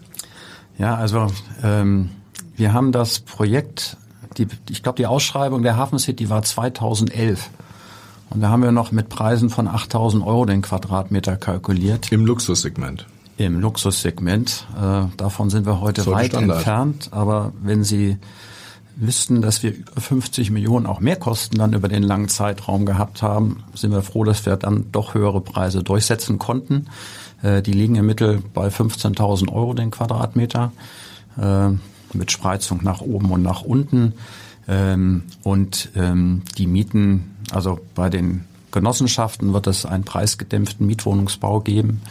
Ja, 0.78 0.96
also 0.96 1.32
ähm, 1.64 2.10
wir 2.58 2.74
haben 2.74 2.92
das 2.92 3.20
Projekt, 3.20 3.98
die, 4.38 4.48
ich 4.70 4.84
glaube, 4.84 4.98
die 4.98 5.06
Ausschreibung 5.06 5.64
der 5.64 5.78
Hafen 5.78 6.00
City 6.00 6.30
war 6.30 6.44
2011. 6.44 7.50
Und 8.30 8.42
da 8.42 8.50
haben 8.50 8.62
wir 8.62 8.72
noch 8.72 8.92
mit 8.92 9.10
Preisen 9.10 9.50
von 9.50 9.68
8000 9.68 10.26
Euro 10.26 10.46
den 10.46 10.62
Quadratmeter 10.62 11.38
kalkuliert. 11.38 12.12
Im 12.12 12.26
Luxussegment. 12.26 13.06
Im 13.38 13.60
Luxussegment. 13.60 14.66
Äh, 14.76 15.06
davon 15.16 15.50
sind 15.50 15.66
wir 15.66 15.80
heute 15.80 16.06
weit 16.08 16.32
Standard. 16.32 16.58
entfernt. 16.58 17.10
Aber 17.12 17.54
wenn 17.62 17.84
Sie 17.84 18.18
wüssten, 18.96 19.42
dass 19.42 19.62
wir 19.62 19.76
über 19.76 20.02
50 20.02 20.50
Millionen 20.50 20.88
auch 20.88 21.00
mehr 21.00 21.16
Kosten 21.16 21.58
dann 21.58 21.74
über 21.74 21.88
den 21.88 22.04
langen 22.04 22.30
Zeitraum 22.30 22.86
gehabt 22.86 23.22
haben, 23.22 23.64
sind 23.76 23.92
wir 23.92 24.02
froh, 24.02 24.24
dass 24.24 24.46
wir 24.46 24.56
dann 24.58 24.92
doch 24.92 25.14
höhere 25.14 25.40
Preise 25.40 25.84
durchsetzen 25.84 26.40
konnten. 26.40 26.88
Äh, 27.44 27.62
die 27.62 27.74
liegen 27.74 27.96
im 27.96 28.08
Mittel 28.08 28.42
bei 28.54 28.68
15.000 28.68 29.54
Euro 29.54 29.74
den 29.74 29.92
Quadratmeter. 29.92 30.72
Äh, 31.40 31.70
mit 32.14 32.32
Spreizung 32.32 32.80
nach 32.84 33.02
oben 33.02 33.32
und 33.32 33.42
nach 33.42 33.62
unten. 33.62 34.14
Ähm, 34.68 35.24
und 35.44 35.90
ähm, 35.96 36.44
die 36.58 36.68
Mieten, 36.68 37.36
also 37.52 37.80
bei 37.96 38.10
den 38.10 38.46
Genossenschaften 38.72 39.54
wird 39.54 39.68
es 39.68 39.86
einen 39.86 40.04
preisgedämpften 40.04 40.86
Mietwohnungsbau 40.86 41.62
geben. 41.62 42.02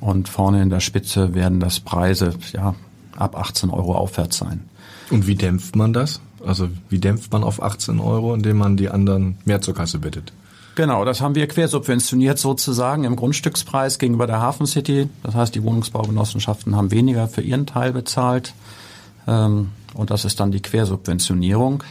Und 0.00 0.28
vorne 0.28 0.62
in 0.62 0.70
der 0.70 0.80
Spitze 0.80 1.34
werden 1.34 1.60
das 1.60 1.80
Preise 1.80 2.34
ja, 2.52 2.74
ab 3.16 3.36
18 3.36 3.70
Euro 3.70 3.94
aufwärts 3.94 4.38
sein. 4.38 4.68
Und 5.10 5.26
wie 5.26 5.36
dämpft 5.36 5.76
man 5.76 5.92
das? 5.92 6.20
Also 6.44 6.68
wie 6.88 6.98
dämpft 6.98 7.32
man 7.32 7.44
auf 7.44 7.62
18 7.62 8.00
Euro, 8.00 8.34
indem 8.34 8.58
man 8.58 8.76
die 8.76 8.88
anderen 8.88 9.36
mehr 9.44 9.60
zur 9.60 9.74
Kasse 9.74 9.98
bittet? 9.98 10.32
Genau, 10.74 11.04
das 11.04 11.20
haben 11.20 11.34
wir 11.34 11.46
quersubventioniert 11.46 12.38
sozusagen 12.38 13.04
im 13.04 13.14
Grundstückspreis 13.14 13.98
gegenüber 13.98 14.26
der 14.26 14.40
Hafen 14.40 14.66
City. 14.66 15.08
Das 15.22 15.34
heißt, 15.34 15.54
die 15.54 15.62
Wohnungsbaugenossenschaften 15.62 16.74
haben 16.76 16.90
weniger 16.90 17.28
für 17.28 17.42
ihren 17.42 17.66
Teil 17.66 17.92
bezahlt. 17.92 18.54
Ähm, 19.26 19.70
und 19.94 20.10
das 20.10 20.24
ist 20.24 20.40
dann 20.40 20.52
die 20.52 20.62
Quersubventionierung. 20.62 21.84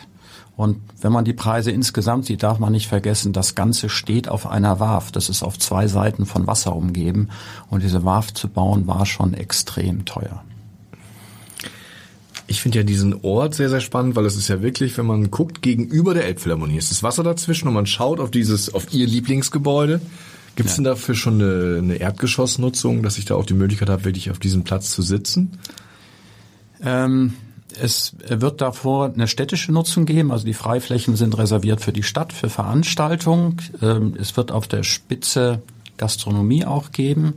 Und 0.57 0.77
wenn 1.01 1.11
man 1.11 1.25
die 1.25 1.33
Preise 1.33 1.71
insgesamt 1.71 2.25
sieht, 2.25 2.43
darf 2.43 2.59
man 2.59 2.71
nicht 2.71 2.87
vergessen, 2.87 3.33
das 3.33 3.55
Ganze 3.55 3.89
steht 3.89 4.29
auf 4.29 4.45
einer 4.45 4.79
Warft. 4.79 5.15
Das 5.15 5.29
ist 5.29 5.43
auf 5.43 5.57
zwei 5.57 5.87
Seiten 5.87 6.25
von 6.25 6.45
Wasser 6.45 6.75
umgeben. 6.75 7.29
Und 7.69 7.83
diese 7.83 8.03
Warft 8.03 8.37
zu 8.37 8.47
bauen 8.47 8.85
war 8.85 9.05
schon 9.05 9.33
extrem 9.33 10.05
teuer. 10.05 10.43
Ich 12.47 12.61
finde 12.61 12.79
ja 12.79 12.83
diesen 12.83 13.23
Ort 13.23 13.55
sehr, 13.55 13.69
sehr 13.69 13.79
spannend, 13.79 14.15
weil 14.17 14.25
es 14.25 14.35
ist 14.35 14.49
ja 14.49 14.61
wirklich, 14.61 14.97
wenn 14.97 15.05
man 15.05 15.31
guckt, 15.31 15.61
gegenüber 15.61 16.13
der 16.13 16.25
Elbphilharmonie 16.25 16.77
ist 16.77 16.91
das 16.91 17.01
Wasser 17.01 17.23
dazwischen 17.23 17.69
und 17.69 17.73
man 17.73 17.85
schaut 17.85 18.19
auf 18.19 18.29
dieses, 18.29 18.73
auf 18.73 18.93
ihr 18.93 19.07
Lieblingsgebäude. 19.07 20.01
Gibt 20.57 20.69
es 20.69 20.75
ja. 20.75 20.83
denn 20.83 20.83
dafür 20.83 21.15
schon 21.15 21.41
eine, 21.41 21.77
eine 21.77 21.95
Erdgeschossnutzung, 21.95 23.03
dass 23.03 23.17
ich 23.17 23.23
da 23.23 23.35
auch 23.35 23.45
die 23.45 23.53
Möglichkeit 23.53 23.89
habe, 23.89 24.03
wirklich 24.03 24.29
auf 24.31 24.37
diesem 24.37 24.63
Platz 24.63 24.91
zu 24.91 25.01
sitzen? 25.01 25.57
Ähm, 26.83 27.33
es 27.79 28.15
wird 28.27 28.61
davor 28.61 29.11
eine 29.13 29.27
städtische 29.27 29.71
Nutzung 29.71 30.05
geben, 30.05 30.31
also 30.31 30.45
die 30.45 30.53
Freiflächen 30.53 31.15
sind 31.15 31.37
reserviert 31.37 31.81
für 31.81 31.93
die 31.93 32.03
Stadt, 32.03 32.33
für 32.33 32.49
Veranstaltungen. 32.49 33.57
Ähm, 33.81 34.15
es 34.19 34.35
wird 34.35 34.51
auf 34.51 34.67
der 34.67 34.83
Spitze 34.83 35.61
Gastronomie 35.97 36.65
auch 36.65 36.91
geben. 36.91 37.35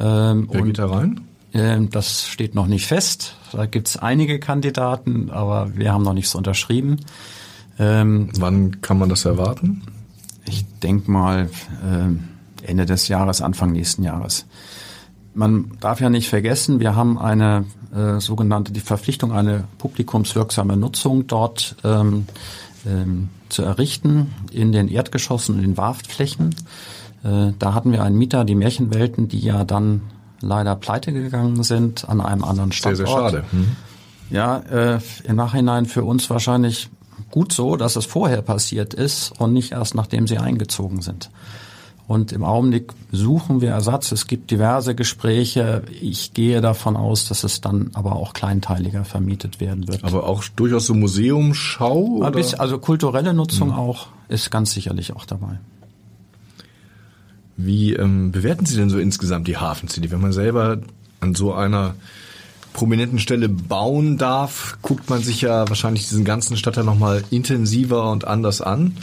Ähm, 0.00 0.48
Wer 0.50 0.62
geht 0.62 0.78
da 0.78 0.86
rein? 0.86 1.20
Ähm, 1.52 1.90
das 1.90 2.26
steht 2.26 2.54
noch 2.54 2.66
nicht 2.66 2.86
fest. 2.86 3.36
Da 3.52 3.66
gibt 3.66 3.88
es 3.88 3.96
einige 3.96 4.40
Kandidaten, 4.40 5.30
aber 5.30 5.70
wir 5.76 5.92
haben 5.92 6.02
noch 6.02 6.14
nichts 6.14 6.34
unterschrieben. 6.34 7.00
Ähm, 7.78 8.30
Wann 8.38 8.80
kann 8.80 8.98
man 8.98 9.08
das 9.08 9.24
erwarten? 9.24 9.82
Ich 10.46 10.64
denke 10.82 11.10
mal 11.10 11.48
äh, 11.82 12.68
Ende 12.68 12.86
des 12.86 13.08
Jahres, 13.08 13.40
Anfang 13.40 13.72
nächsten 13.72 14.02
Jahres 14.02 14.46
man 15.34 15.72
darf 15.80 16.00
ja 16.00 16.10
nicht 16.10 16.28
vergessen, 16.28 16.80
wir 16.80 16.94
haben 16.94 17.18
eine 17.18 17.64
äh, 17.94 18.20
sogenannte 18.20 18.72
die 18.72 18.80
Verpflichtung, 18.80 19.32
eine 19.32 19.64
publikumswirksame 19.78 20.76
Nutzung 20.76 21.26
dort 21.26 21.76
ähm, 21.84 22.26
ähm, 22.86 23.28
zu 23.48 23.62
errichten 23.62 24.32
in 24.52 24.72
den 24.72 24.88
Erdgeschossen 24.88 25.56
und 25.56 25.62
den 25.62 25.76
Warftflächen. 25.76 26.54
Äh, 27.24 27.52
da 27.58 27.74
hatten 27.74 27.92
wir 27.92 28.02
einen 28.02 28.16
Mieter, 28.16 28.44
die 28.44 28.54
Märchenwelten, 28.54 29.28
die 29.28 29.40
ja 29.40 29.64
dann 29.64 30.02
leider 30.40 30.76
pleite 30.76 31.12
gegangen 31.12 31.62
sind 31.62 32.08
an 32.08 32.20
einem 32.20 32.44
anderen 32.44 32.72
Standort. 32.72 32.96
Sehr, 32.96 33.06
sehr 33.06 33.16
schade. 33.16 33.44
Mhm. 33.52 33.76
Ja, 34.30 34.58
äh, 34.58 34.98
im 35.24 35.36
Nachhinein 35.36 35.86
für 35.86 36.04
uns 36.04 36.28
wahrscheinlich 36.30 36.90
gut 37.30 37.52
so, 37.52 37.76
dass 37.76 37.96
es 37.96 38.04
vorher 38.04 38.42
passiert 38.42 38.94
ist 38.94 39.32
und 39.38 39.52
nicht 39.52 39.72
erst 39.72 39.94
nachdem 39.94 40.26
sie 40.26 40.38
eingezogen 40.38 41.02
sind. 41.02 41.30
Und 42.06 42.32
im 42.32 42.44
Augenblick 42.44 42.92
suchen 43.12 43.62
wir 43.62 43.70
Ersatz. 43.70 44.12
Es 44.12 44.26
gibt 44.26 44.50
diverse 44.50 44.94
Gespräche. 44.94 45.82
Ich 46.02 46.34
gehe 46.34 46.60
davon 46.60 46.96
aus, 46.96 47.28
dass 47.28 47.44
es 47.44 47.62
dann 47.62 47.90
aber 47.94 48.16
auch 48.16 48.34
kleinteiliger 48.34 49.04
vermietet 49.04 49.58
werden 49.58 49.88
wird. 49.88 50.04
Aber 50.04 50.26
auch 50.26 50.44
durchaus 50.56 50.86
so 50.86 50.94
Museumschau? 50.94 52.18
Oder? 52.18 52.58
Also 52.58 52.78
kulturelle 52.78 53.32
Nutzung 53.32 53.68
mhm. 53.68 53.74
auch 53.74 54.08
ist 54.28 54.50
ganz 54.50 54.72
sicherlich 54.72 55.16
auch 55.16 55.24
dabei. 55.24 55.58
Wie 57.56 57.94
ähm, 57.94 58.32
bewerten 58.32 58.66
Sie 58.66 58.76
denn 58.76 58.90
so 58.90 58.98
insgesamt 58.98 59.48
die 59.48 59.56
Hafen 59.56 59.88
City? 59.88 60.10
Wenn 60.10 60.20
man 60.20 60.32
selber 60.32 60.78
an 61.20 61.34
so 61.34 61.54
einer 61.54 61.94
prominenten 62.74 63.18
Stelle 63.18 63.48
bauen 63.48 64.18
darf, 64.18 64.76
guckt 64.82 65.08
man 65.08 65.22
sich 65.22 65.40
ja 65.40 65.66
wahrscheinlich 65.68 66.08
diesen 66.08 66.24
ganzen 66.24 66.56
Stadtteil 66.58 66.84
nochmal 66.84 67.24
intensiver 67.30 68.10
und 68.10 68.26
anders 68.26 68.60
an. 68.60 68.96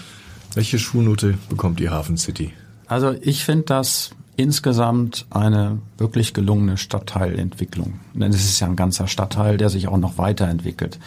Welche 0.54 0.78
Schulnote 0.78 1.38
bekommt 1.50 1.80
die 1.80 1.90
Hafen 1.90 2.18
City? 2.18 2.52
Also 2.92 3.16
ich 3.22 3.46
finde 3.46 3.64
das 3.68 4.10
insgesamt 4.36 5.26
eine 5.30 5.78
wirklich 5.98 6.34
gelungene 6.34 6.76
Stadtteilentwicklung. 6.76 8.02
Denn 8.14 8.34
es 8.34 8.44
ist 8.44 8.60
ja 8.60 8.68
ein 8.68 8.76
ganzer 8.76 9.08
Stadtteil, 9.08 9.56
der 9.56 9.70
sich 9.70 9.88
auch 9.88 9.96
noch 9.98 10.18
weiterentwickelt. 10.18 11.00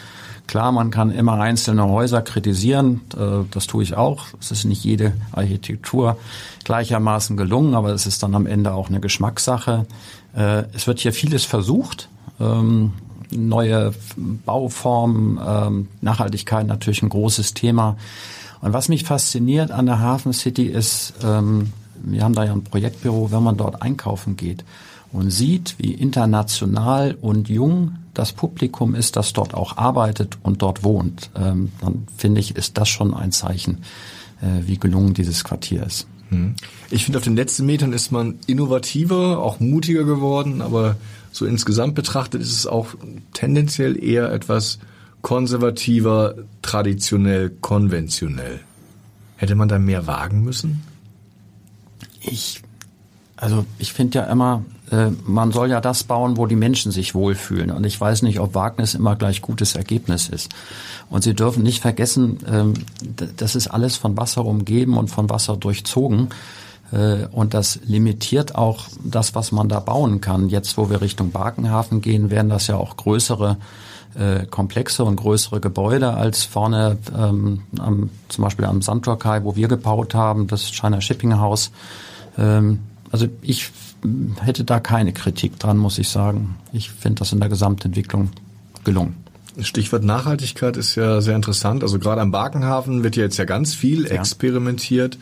Klar, 0.47 0.71
man 0.71 0.89
kann 0.89 1.11
immer 1.11 1.33
einzelne 1.33 1.87
Häuser 1.87 2.23
kritisieren, 2.23 3.01
äh, 3.15 3.45
das 3.51 3.67
tue 3.67 3.83
ich 3.83 3.95
auch. 3.95 4.25
Es 4.39 4.49
ist 4.49 4.65
nicht 4.65 4.83
jede 4.83 5.13
Architektur 5.31 6.17
gleichermaßen 6.63 7.37
gelungen, 7.37 7.75
aber 7.75 7.89
es 7.89 8.07
ist 8.07 8.23
dann 8.23 8.33
am 8.33 8.47
Ende 8.47 8.73
auch 8.73 8.89
eine 8.89 8.99
Geschmackssache. 8.99 9.85
Äh, 10.35 10.63
es 10.73 10.87
wird 10.87 10.97
hier 10.97 11.13
vieles 11.13 11.45
versucht, 11.45 12.09
ähm, 12.39 12.93
neue 13.29 13.93
Bauformen, 14.17 15.39
ähm, 15.45 15.87
Nachhaltigkeit 16.01 16.65
natürlich 16.65 17.03
ein 17.03 17.09
großes 17.09 17.53
Thema. 17.53 17.95
Und 18.65 18.73
was 18.73 18.89
mich 18.89 19.03
fasziniert 19.03 19.69
an 19.69 19.85
der 19.85 19.99
Hafen 19.99 20.33
City 20.33 20.65
ist, 20.65 21.13
ähm, 21.23 21.71
wir 22.03 22.23
haben 22.23 22.33
da 22.33 22.45
ja 22.45 22.51
ein 22.51 22.63
Projektbüro, 22.63 23.29
wenn 23.31 23.43
man 23.43 23.57
dort 23.57 23.83
einkaufen 23.83 24.37
geht 24.37 24.65
und 25.11 25.29
sieht, 25.29 25.75
wie 25.77 25.93
international 25.93 27.15
und 27.21 27.47
jung 27.47 27.97
das 28.15 28.33
Publikum 28.33 28.95
ist, 28.95 29.17
das 29.17 29.33
dort 29.33 29.53
auch 29.53 29.77
arbeitet 29.77 30.39
und 30.41 30.63
dort 30.63 30.83
wohnt, 30.83 31.29
ähm, 31.35 31.73
dann 31.79 32.07
finde 32.17 32.41
ich, 32.41 32.55
ist 32.55 32.75
das 32.79 32.89
schon 32.89 33.13
ein 33.13 33.31
Zeichen, 33.31 33.83
äh, 34.41 34.65
wie 34.65 34.79
gelungen 34.79 35.13
dieses 35.13 35.43
Quartier 35.43 35.85
ist. 35.85 36.07
Hm. 36.29 36.55
Ich 36.89 37.05
finde, 37.05 37.19
auf 37.19 37.23
den 37.23 37.35
letzten 37.35 37.67
Metern 37.67 37.93
ist 37.93 38.11
man 38.11 38.39
innovativer, 38.47 39.43
auch 39.43 39.59
mutiger 39.59 40.05
geworden, 40.05 40.63
aber 40.63 40.95
so 41.31 41.45
insgesamt 41.45 41.93
betrachtet 41.93 42.41
ist 42.41 42.51
es 42.51 42.65
auch 42.65 42.87
tendenziell 43.31 44.03
eher 44.03 44.31
etwas 44.31 44.79
konservativer, 45.25 46.35
traditionell, 46.61 47.49
konventionell. 47.49 48.59
Hätte 49.37 49.55
man 49.55 49.67
da 49.67 49.79
mehr 49.79 50.05
wagen 50.05 50.43
müssen? 50.43 50.83
Ich, 52.21 52.61
also 53.35 53.65
ich 53.79 53.91
finde 53.91 54.19
ja 54.19 54.25
immer, 54.25 54.63
äh, 54.91 55.09
man 55.25 55.51
soll 55.51 55.71
ja 55.71 55.81
das 55.81 56.03
bauen, 56.03 56.37
wo 56.37 56.45
die 56.45 56.55
Menschen 56.55 56.91
sich 56.91 57.15
wohlfühlen. 57.15 57.71
Und 57.71 57.87
ich 57.87 57.99
weiß 57.99 58.21
nicht, 58.21 58.39
ob 58.39 58.53
Wagnis 58.53 58.93
immer 58.93 59.15
gleich 59.15 59.41
gutes 59.41 59.73
Ergebnis 59.73 60.29
ist. 60.29 60.53
Und 61.09 61.23
Sie 61.23 61.33
dürfen 61.33 61.63
nicht 61.63 61.81
vergessen, 61.81 62.37
ähm, 62.47 62.73
das 63.37 63.55
ist 63.55 63.65
alles 63.65 63.95
von 63.97 64.15
Wasser 64.17 64.45
umgeben 64.45 64.95
und 64.95 65.07
von 65.07 65.27
Wasser 65.27 65.57
durchzogen. 65.57 66.29
Äh, 66.91 67.25
und 67.31 67.55
das 67.55 67.79
limitiert 67.83 68.53
auch 68.53 68.85
das, 69.03 69.33
was 69.33 69.51
man 69.51 69.69
da 69.69 69.79
bauen 69.79 70.21
kann. 70.21 70.49
Jetzt, 70.49 70.77
wo 70.77 70.91
wir 70.91 71.01
Richtung 71.01 71.31
Barkenhafen 71.31 72.01
gehen, 72.01 72.29
werden 72.29 72.49
das 72.49 72.67
ja 72.67 72.77
auch 72.77 72.95
größere 72.95 73.57
äh, 74.17 74.45
Komplexe 74.45 75.03
und 75.03 75.17
größere 75.17 75.59
Gebäude 75.59 76.13
als 76.13 76.43
vorne 76.43 76.97
ähm, 77.17 77.63
am, 77.79 78.09
zum 78.29 78.43
Beispiel 78.43 78.65
am 78.65 78.81
Sandrokai, 78.81 79.43
wo 79.43 79.55
wir 79.55 79.67
gebaut 79.67 80.13
haben, 80.13 80.47
das 80.47 80.73
China 80.73 81.01
Shipping 81.01 81.37
House. 81.37 81.71
Ähm, 82.37 82.79
also 83.11 83.27
ich 83.41 83.71
hätte 84.41 84.63
da 84.63 84.79
keine 84.79 85.13
Kritik 85.13 85.59
dran, 85.59 85.77
muss 85.77 85.97
ich 85.97 86.09
sagen. 86.09 86.57
Ich 86.73 86.91
finde 86.91 87.19
das 87.19 87.31
in 87.31 87.39
der 87.39 87.49
Gesamtentwicklung 87.49 88.29
gelungen. 88.83 89.15
Stichwort 89.61 90.03
Nachhaltigkeit 90.03 90.75
ist 90.77 90.95
ja 90.95 91.21
sehr 91.21 91.35
interessant. 91.35 91.83
Also 91.83 91.99
gerade 91.99 92.21
am 92.21 92.31
Barkenhafen 92.31 93.03
wird 93.03 93.15
ja 93.15 93.23
jetzt 93.23 93.37
ja 93.37 93.45
ganz 93.45 93.73
viel 93.73 94.05
ja. 94.05 94.15
experimentiert. 94.15 95.17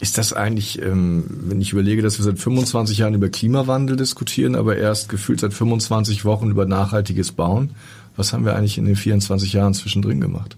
Ist 0.00 0.16
das 0.16 0.32
eigentlich, 0.32 0.80
ähm, 0.80 1.24
wenn 1.28 1.60
ich 1.60 1.72
überlege, 1.72 2.02
dass 2.02 2.18
wir 2.18 2.24
seit 2.24 2.38
25 2.38 2.98
Jahren 2.98 3.14
über 3.14 3.28
Klimawandel 3.28 3.96
diskutieren, 3.96 4.54
aber 4.54 4.76
erst 4.76 5.08
gefühlt 5.08 5.40
seit 5.40 5.52
25 5.52 6.24
Wochen 6.24 6.50
über 6.50 6.66
nachhaltiges 6.66 7.32
Bauen, 7.32 7.70
was 8.18 8.32
haben 8.32 8.44
wir 8.44 8.56
eigentlich 8.56 8.76
in 8.76 8.84
den 8.84 8.96
24 8.96 9.52
Jahren 9.52 9.74
zwischendrin 9.74 10.20
gemacht? 10.20 10.56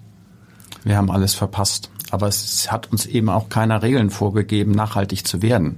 Wir 0.83 0.97
haben 0.97 1.11
alles 1.11 1.35
verpasst. 1.35 1.89
Aber 2.09 2.27
es 2.27 2.69
hat 2.69 2.91
uns 2.91 3.05
eben 3.05 3.29
auch 3.29 3.47
keiner 3.47 3.83
Regeln 3.83 4.09
vorgegeben, 4.09 4.71
nachhaltig 4.71 5.25
zu 5.25 5.41
werden. 5.41 5.77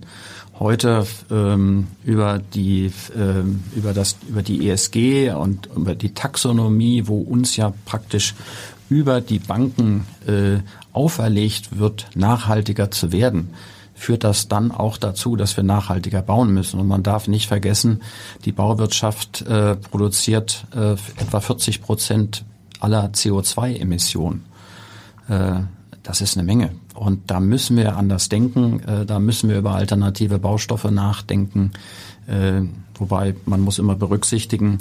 Heute 0.60 1.06
ähm, 1.30 1.88
über 2.04 2.40
die 2.40 2.92
ähm, 3.16 3.64
über 3.76 3.94
das 3.94 4.18
über 4.28 4.42
die 4.42 4.70
ESG 4.70 5.32
und 5.32 5.68
über 5.76 5.94
die 5.94 6.14
Taxonomie, 6.14 7.04
wo 7.06 7.20
uns 7.20 7.56
ja 7.56 7.74
praktisch 7.86 8.34
über 8.90 9.22
die 9.22 9.40
Banken 9.40 10.06
äh, 10.26 10.60
auferlegt 10.92 11.78
wird, 11.78 12.08
nachhaltiger 12.16 12.92
zu 12.92 13.12
werden, 13.12 13.50
führt 13.94 14.24
das 14.24 14.48
dann 14.48 14.72
auch 14.72 14.98
dazu, 14.98 15.36
dass 15.36 15.56
wir 15.56 15.64
nachhaltiger 15.64 16.22
bauen 16.22 16.54
müssen. 16.54 16.80
Und 16.80 16.88
man 16.88 17.04
darf 17.04 17.28
nicht 17.28 17.48
vergessen, 17.48 18.02
die 18.46 18.52
Bauwirtschaft 18.52 19.42
äh, 19.44 19.76
produziert 19.76 20.66
äh, 20.76 20.94
etwa 20.94 21.40
40 21.40 21.82
Prozent 21.82 22.44
aller 22.80 23.08
CO2-Emissionen. 23.08 24.44
Äh, 25.30 25.62
das 26.04 26.20
ist 26.20 26.36
eine 26.38 26.44
Menge. 26.44 26.72
Und 26.96 27.32
da 27.32 27.40
müssen 27.40 27.78
wir 27.78 27.96
anders 27.96 28.30
denken, 28.30 28.82
äh, 28.82 29.06
da 29.06 29.20
müssen 29.20 29.50
wir 29.50 29.58
über 29.58 29.72
alternative 29.72 30.38
Baustoffe 30.38 30.92
nachdenken. 30.92 31.72
Äh, 32.28 32.62
wobei 32.96 33.36
man 33.46 33.62
muss 33.62 33.80
immer 33.80 33.96
berücksichtigen, 33.96 34.80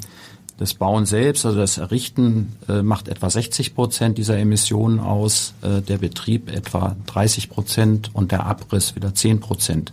das 0.62 0.74
Bauen 0.74 1.06
selbst, 1.06 1.44
also 1.44 1.58
das 1.58 1.76
Errichten, 1.78 2.52
äh, 2.68 2.82
macht 2.82 3.08
etwa 3.08 3.28
60 3.28 3.74
Prozent 3.74 4.16
dieser 4.16 4.38
Emissionen 4.38 5.00
aus, 5.00 5.54
äh, 5.62 5.80
der 5.82 5.98
Betrieb 5.98 6.54
etwa 6.54 6.94
30 7.06 7.50
Prozent 7.50 8.10
und 8.12 8.30
der 8.30 8.46
Abriss 8.46 8.94
wieder 8.94 9.12
10 9.12 9.40
Prozent. 9.40 9.92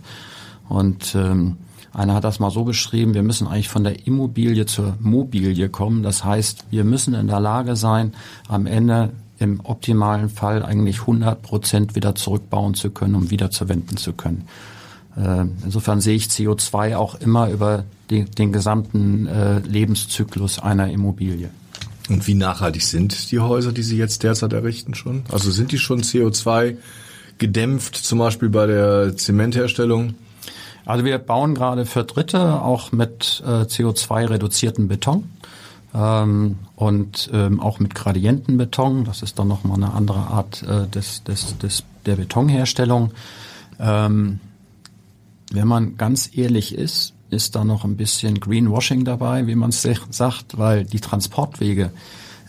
Und 0.68 1.16
ähm, 1.16 1.56
einer 1.92 2.14
hat 2.14 2.22
das 2.22 2.38
mal 2.38 2.52
so 2.52 2.62
beschrieben, 2.62 3.14
wir 3.14 3.24
müssen 3.24 3.48
eigentlich 3.48 3.68
von 3.68 3.82
der 3.82 4.06
Immobilie 4.06 4.64
zur 4.64 4.94
Mobilie 5.00 5.68
kommen. 5.70 6.04
Das 6.04 6.24
heißt, 6.24 6.66
wir 6.70 6.84
müssen 6.84 7.14
in 7.14 7.26
der 7.26 7.40
Lage 7.40 7.74
sein, 7.74 8.14
am 8.46 8.66
Ende 8.66 9.10
im 9.40 9.58
optimalen 9.64 10.28
Fall 10.28 10.64
eigentlich 10.64 11.00
100 11.00 11.42
Prozent 11.42 11.96
wieder 11.96 12.14
zurückbauen 12.14 12.74
zu 12.74 12.90
können, 12.90 13.16
um 13.16 13.30
wieder 13.32 13.50
zu 13.50 13.68
wenden 13.68 13.96
zu 13.96 14.12
können. 14.12 14.46
Äh, 15.16 15.44
insofern 15.64 16.00
sehe 16.00 16.16
ich 16.16 16.26
CO2 16.26 16.96
auch 16.96 17.14
immer 17.16 17.50
über 17.50 17.84
den, 18.10 18.30
den 18.30 18.52
gesamten 18.52 19.26
äh, 19.26 19.58
Lebenszyklus 19.60 20.58
einer 20.58 20.90
Immobilie. 20.90 21.50
Und 22.08 22.26
wie 22.26 22.34
nachhaltig 22.34 22.82
sind 22.82 23.30
die 23.30 23.38
Häuser, 23.38 23.72
die 23.72 23.82
Sie 23.82 23.96
jetzt 23.96 24.22
derzeit 24.22 24.52
errichten 24.52 24.94
schon? 24.94 25.22
Also 25.30 25.50
sind 25.50 25.72
die 25.72 25.78
schon 25.78 26.02
CO2 26.02 26.76
gedämpft, 27.38 27.96
zum 27.96 28.18
Beispiel 28.18 28.48
bei 28.48 28.66
der 28.66 29.16
Zementherstellung? 29.16 30.14
Also 30.86 31.04
wir 31.04 31.18
bauen 31.18 31.54
gerade 31.54 31.86
für 31.86 32.04
Dritte 32.04 32.62
auch 32.62 32.90
mit 32.90 33.42
äh, 33.46 33.62
CO2-reduzierten 33.62 34.88
Beton 34.88 35.30
ähm, 35.94 36.58
und 36.74 37.30
ähm, 37.32 37.60
auch 37.60 37.78
mit 37.78 37.94
Gradientenbeton. 37.94 39.04
Das 39.04 39.22
ist 39.22 39.38
dann 39.38 39.46
nochmal 39.46 39.76
eine 39.76 39.92
andere 39.92 40.18
Art 40.18 40.64
äh, 40.64 40.88
des, 40.88 41.22
des, 41.22 41.56
des, 41.58 41.84
der 42.06 42.16
Betonherstellung. 42.16 43.12
Ähm, 43.78 44.40
wenn 45.50 45.68
man 45.68 45.96
ganz 45.96 46.30
ehrlich 46.32 46.74
ist, 46.74 47.14
ist 47.30 47.54
da 47.54 47.64
noch 47.64 47.84
ein 47.84 47.96
bisschen 47.96 48.40
Greenwashing 48.40 49.04
dabei, 49.04 49.46
wie 49.46 49.54
man 49.54 49.70
es 49.70 49.86
sagt, 50.10 50.58
weil 50.58 50.84
die 50.84 51.00
Transportwege 51.00 51.90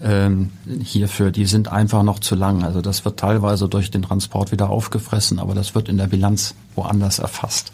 ähm, 0.03 0.49
hierfür, 0.83 1.31
die 1.31 1.45
sind 1.45 1.71
einfach 1.71 2.03
noch 2.03 2.19
zu 2.19 2.35
lang. 2.35 2.63
Also 2.63 2.81
das 2.81 3.05
wird 3.05 3.19
teilweise 3.19 3.69
durch 3.69 3.91
den 3.91 4.01
Transport 4.01 4.51
wieder 4.51 4.69
aufgefressen, 4.69 5.39
aber 5.39 5.53
das 5.53 5.75
wird 5.75 5.89
in 5.89 5.97
der 5.97 6.07
Bilanz 6.07 6.55
woanders 6.75 7.19
erfasst. 7.19 7.71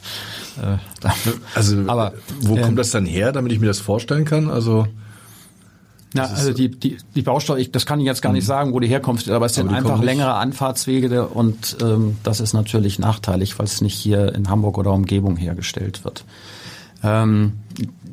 Äh, 0.62 0.78
also 1.56 1.84
aber 1.88 2.14
wo 2.42 2.58
äh, 2.58 2.62
kommt 2.62 2.78
das 2.78 2.92
dann 2.92 3.06
her, 3.06 3.32
damit 3.32 3.54
ich 3.54 3.60
mir 3.60 3.68
das 3.68 3.80
vorstellen 3.80 4.26
kann? 4.26 4.50
Also 4.50 4.88
na, 6.14 6.24
also 6.24 6.54
die, 6.54 6.70
die, 6.70 6.98
die 7.16 7.22
Baustelle, 7.22 7.60
ich, 7.60 7.72
das 7.72 7.86
kann 7.86 8.00
ich 8.00 8.06
jetzt 8.06 8.22
gar 8.22 8.32
nicht 8.32 8.46
mhm. 8.46 8.48
sagen, 8.48 8.74
wo 8.74 8.80
die 8.80 8.88
herkommt, 8.88 9.30
aber 9.30 9.46
es 9.46 9.56
sind 9.56 9.68
aber 9.68 9.78
einfach 9.78 10.02
längere 10.02 10.36
Anfahrtswege 10.36 11.28
und 11.28 11.78
ähm, 11.82 12.18
das 12.24 12.40
ist 12.40 12.54
natürlich 12.54 12.98
nachteilig, 12.98 13.60
weil 13.60 13.66
es 13.66 13.82
nicht 13.82 13.96
hier 13.96 14.34
in 14.34 14.50
Hamburg 14.50 14.78
oder 14.78 14.94
Umgebung 14.94 15.36
hergestellt 15.36 16.06
wird. 16.06 16.24
Ähm, 17.04 17.54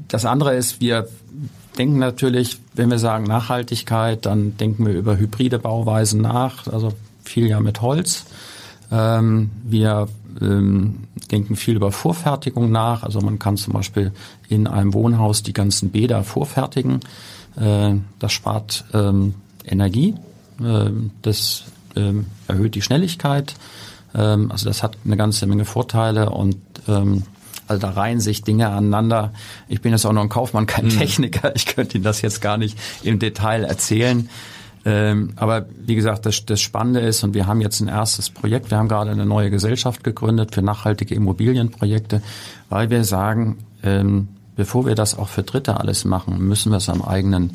das 0.09 0.25
andere 0.25 0.57
ist, 0.57 0.81
wir 0.81 1.09
denken 1.79 1.99
natürlich, 1.99 2.59
wenn 2.75 2.91
wir 2.91 2.99
sagen 2.99 3.25
Nachhaltigkeit, 3.25 4.27
dann 4.27 4.57
denken 4.57 4.87
wir 4.87 4.95
über 4.95 5.17
hybride 5.17 5.59
Bauweisen 5.59 6.21
nach, 6.21 6.67
also 6.67 6.93
viel 7.23 7.47
ja 7.47 7.61
mit 7.61 7.81
Holz. 7.81 8.25
Ähm, 8.91 9.51
wir 9.65 10.09
ähm, 10.41 11.05
denken 11.31 11.57
viel 11.57 11.77
über 11.77 11.93
Vorfertigung 11.93 12.71
nach, 12.71 13.03
also 13.03 13.21
man 13.21 13.39
kann 13.39 13.57
zum 13.57 13.73
Beispiel 13.73 14.13
in 14.49 14.67
einem 14.67 14.93
Wohnhaus 14.95 15.43
die 15.43 15.53
ganzen 15.53 15.91
Bäder 15.91 16.23
vorfertigen. 16.23 17.01
Äh, 17.57 17.95
das 18.19 18.33
spart 18.33 18.85
ähm, 18.93 19.35
Energie 19.65 20.15
Ähm, 20.61 21.11
das 21.23 21.65
ähm, 21.97 22.27
erhöht 22.49 22.75
die 22.75 22.83
Schnelligkeit. 22.83 23.55
Ähm, 24.15 24.51
also 24.51 24.67
das 24.67 24.83
hat 24.83 24.97
eine 25.05 25.17
ganze 25.17 25.47
Menge 25.47 25.65
Vorteile 25.65 26.31
und 26.31 26.57
also 27.67 27.81
da 27.81 27.91
reihen 27.91 28.21
sich 28.21 28.43
Dinge 28.43 28.69
aneinander. 28.69 29.33
Ich 29.69 29.81
bin 29.81 29.93
jetzt 29.93 30.05
auch 30.05 30.13
noch 30.13 30.23
ein 30.23 30.29
Kaufmann, 30.29 30.67
kein 30.67 30.87
mhm. 30.87 30.91
Techniker. 30.91 31.55
Ich 31.57 31.67
könnte 31.67 31.97
Ihnen 31.97 32.05
das 32.05 32.21
jetzt 32.21 32.43
gar 32.43 32.59
nicht 32.59 32.79
im 33.03 33.19
Detail 33.19 33.65
erzählen. 33.65 34.29
Ähm, 34.85 35.33
aber 35.37 35.67
wie 35.79 35.95
gesagt, 35.95 36.27
das, 36.27 36.45
das 36.45 36.61
Spannende 36.61 37.01
ist, 37.01 37.25
und 37.25 37.33
wir 37.33 37.47
haben 37.47 37.63
jetzt 37.63 37.81
ein 37.81 37.89
erstes 37.89 38.29
Projekt, 38.29 38.71
wir 38.71 38.77
haben 38.77 38.89
gerade 38.89 39.11
eine 39.11 39.25
neue 39.25 39.51
Gesellschaft 39.51 40.05
gegründet 40.05 40.55
für 40.55 40.61
nachhaltige 40.61 41.15
Immobilienprojekte, 41.15 42.23
weil 42.69 42.91
wir 42.91 43.05
sagen, 43.05 43.59
ähm, 43.83 44.29
bevor 44.57 44.87
wir 44.87 44.95
das 44.95 45.19
auch 45.19 45.29
für 45.29 45.43
Dritte 45.43 45.81
alles 45.81 46.05
machen, 46.05 46.39
müssen 46.47 46.71
wir 46.71 46.79
es 46.79 46.89
am 46.89 47.03
eigenen 47.03 47.51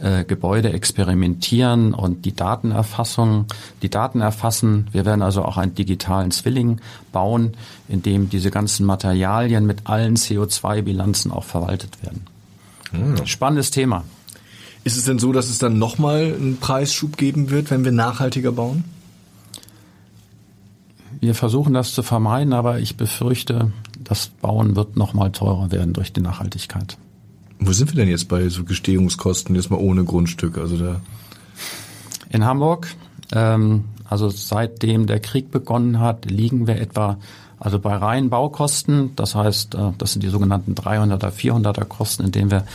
äh, 0.00 0.24
Gebäude 0.24 0.72
experimentieren 0.72 1.94
und 1.94 2.24
die 2.24 2.34
Datenerfassung, 2.34 3.46
die 3.82 3.90
Daten 3.90 4.20
erfassen. 4.20 4.88
Wir 4.92 5.04
werden 5.04 5.22
also 5.22 5.44
auch 5.44 5.56
einen 5.56 5.74
digitalen 5.74 6.30
Zwilling 6.30 6.80
bauen, 7.12 7.54
in 7.88 8.02
dem 8.02 8.28
diese 8.28 8.50
ganzen 8.50 8.86
Materialien 8.86 9.66
mit 9.66 9.86
allen 9.86 10.16
CO2-Bilanzen 10.16 11.32
auch 11.32 11.44
verwaltet 11.44 12.02
werden. 12.02 12.26
Hm. 12.90 13.26
Spannendes 13.26 13.70
Thema. 13.70 14.04
Ist 14.84 14.96
es 14.96 15.04
denn 15.04 15.18
so, 15.18 15.32
dass 15.32 15.48
es 15.48 15.58
dann 15.58 15.78
nochmal 15.78 16.34
einen 16.34 16.58
Preisschub 16.58 17.16
geben 17.16 17.50
wird, 17.50 17.70
wenn 17.70 17.84
wir 17.84 17.92
nachhaltiger 17.92 18.52
bauen? 18.52 18.84
Wir 21.20 21.36
versuchen 21.36 21.72
das 21.72 21.94
zu 21.94 22.02
vermeiden, 22.02 22.52
aber 22.52 22.80
ich 22.80 22.96
befürchte, 22.96 23.70
das 24.12 24.26
Bauen 24.28 24.76
wird 24.76 24.98
nochmal 24.98 25.32
teurer 25.32 25.72
werden 25.72 25.94
durch 25.94 26.12
die 26.12 26.20
Nachhaltigkeit. 26.20 26.98
Wo 27.58 27.72
sind 27.72 27.90
wir 27.90 27.96
denn 27.96 28.10
jetzt 28.10 28.28
bei 28.28 28.46
so 28.50 28.62
Gestehungskosten, 28.62 29.56
jetzt 29.56 29.70
mal 29.70 29.78
ohne 29.80 30.04
Grundstück? 30.04 30.58
Also 30.58 30.76
da 30.76 31.00
In 32.28 32.44
Hamburg, 32.44 32.88
ähm, 33.32 33.84
also 34.04 34.28
seitdem 34.28 35.06
der 35.06 35.18
Krieg 35.18 35.50
begonnen 35.50 35.98
hat, 35.98 36.30
liegen 36.30 36.66
wir 36.66 36.76
etwa 36.78 37.16
also 37.58 37.78
bei 37.78 37.96
reinen 37.96 38.28
Baukosten, 38.28 39.16
das 39.16 39.34
heißt, 39.34 39.76
äh, 39.76 39.92
das 39.96 40.12
sind 40.12 40.22
die 40.22 40.28
sogenannten 40.28 40.74
300er, 40.74 41.30
400er 41.30 41.86
Kosten, 41.86 42.24
in 42.24 42.32
denen 42.32 42.50
wir 42.50 42.66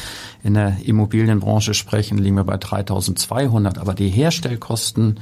in 0.43 0.55
der 0.55 0.77
Immobilienbranche 0.85 1.75
sprechen, 1.75 2.17
liegen 2.17 2.37
wir 2.37 2.45
bei 2.45 2.57
3200. 2.57 3.77
Aber 3.77 3.93
die 3.93 4.09
Herstellkosten 4.09 5.19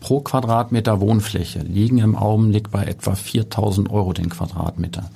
pro 0.00 0.20
Quadratmeter 0.20 1.00
Wohnfläche 1.00 1.58
liegen 1.58 1.98
im 1.98 2.16
Augenblick 2.16 2.70
bei 2.70 2.84
etwa 2.84 3.14
4000 3.14 3.90
Euro 3.90 4.14
den 4.14 4.30
Quadratmeter. 4.30 5.10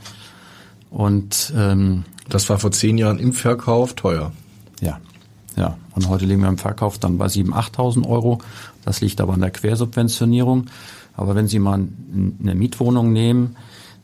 Und 0.94 1.52
ähm, 1.57 2.04
das 2.28 2.48
war 2.48 2.59
vor 2.59 2.70
zehn 2.70 2.96
Jahren 2.96 3.18
im 3.18 3.33
Verkauf 3.33 3.94
teuer. 3.94 4.33
Ja, 4.80 5.00
ja. 5.57 5.76
Und 5.94 6.09
heute 6.09 6.24
liegen 6.24 6.40
wir 6.40 6.48
im 6.48 6.59
Verkauf 6.59 6.98
dann 6.98 7.18
bei 7.18 7.26
7.000, 7.26 7.52
8.000 7.74 8.09
Euro. 8.09 8.38
Das 8.85 9.00
liegt 9.00 9.20
aber 9.20 9.35
an 9.35 9.40
der 9.40 9.50
Quersubventionierung. 9.50 10.66
Aber 11.16 11.35
wenn 11.35 11.48
Sie 11.48 11.59
mal 11.59 11.74
eine 11.74 12.54
Mietwohnung 12.54 13.12
nehmen, 13.12 13.57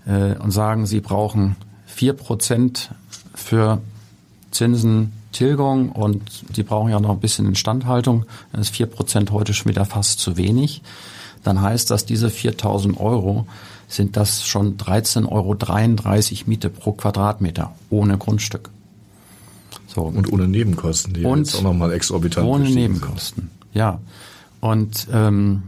äh, 0.07 0.35
und 0.37 0.51
sagen, 0.51 0.87
sie 0.87 1.01
brauchen 1.01 1.57
vier 1.87 2.13
Prozent 2.13 2.91
für 3.35 3.81
Zinsen, 4.51 5.13
Tilgung 5.33 5.91
und 5.93 6.45
sie 6.55 6.65
brauchen 6.65 6.91
ja 6.91 6.99
noch 6.99 7.11
ein 7.11 7.21
bisschen 7.21 7.47
Instandhaltung, 7.47 8.25
dann 8.53 8.61
ist 8.61 8.75
vier 8.75 8.87
Prozent 8.87 9.31
heute 9.31 9.55
schon 9.55 9.71
wieder 9.71 9.85
fast 9.85 10.19
zu 10.19 10.37
wenig. 10.37 10.83
Dann 11.45 11.61
heißt 11.61 11.91
das, 11.91 12.05
diese 12.05 12.31
4000 12.31 12.99
Euro 12.99 13.47
sind 13.91 14.17
das 14.17 14.47
schon 14.47 14.77
13,33 14.77 15.27
Euro 15.31 15.57
Miete 16.47 16.71
pro 16.71 16.93
Quadratmeter 16.93 17.75
ohne 17.91 18.17
Grundstück. 18.17 18.71
So. 19.89 20.03
Und 20.03 20.33
ohne 20.33 20.47
Nebenkosten, 20.47 21.13
die 21.15 21.25
und 21.25 21.39
jetzt 21.41 21.57
auch 21.57 21.63
nochmal 21.63 21.93
exorbitant 21.93 22.47
Ohne 22.47 22.71
Nebenkosten, 22.71 23.43
sind. 23.43 23.75
ja. 23.75 24.01
Und 24.61 25.09
ähm, 25.13 25.63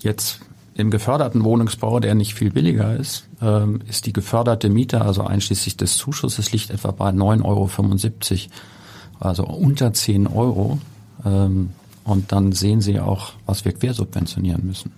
jetzt 0.00 0.40
im 0.74 0.90
geförderten 0.90 1.44
Wohnungsbau, 1.44 2.00
der 2.00 2.14
nicht 2.14 2.34
viel 2.34 2.50
billiger 2.50 2.96
ist, 2.96 3.26
ähm, 3.40 3.80
ist 3.88 4.06
die 4.06 4.12
geförderte 4.12 4.68
Miete, 4.70 5.02
also 5.02 5.22
einschließlich 5.22 5.76
des 5.76 5.96
Zuschusses, 5.96 6.50
liegt 6.52 6.70
etwa 6.70 6.90
bei 6.90 7.10
9,75 7.10 7.44
Euro, 7.44 8.50
also 9.20 9.44
unter 9.44 9.92
10 9.92 10.26
Euro. 10.26 10.78
Ähm, 11.24 11.70
und 12.02 12.32
dann 12.32 12.52
sehen 12.52 12.80
Sie 12.80 12.98
auch, 12.98 13.34
was 13.46 13.64
wir 13.64 13.72
quersubventionieren 13.72 14.66
müssen. 14.66 14.90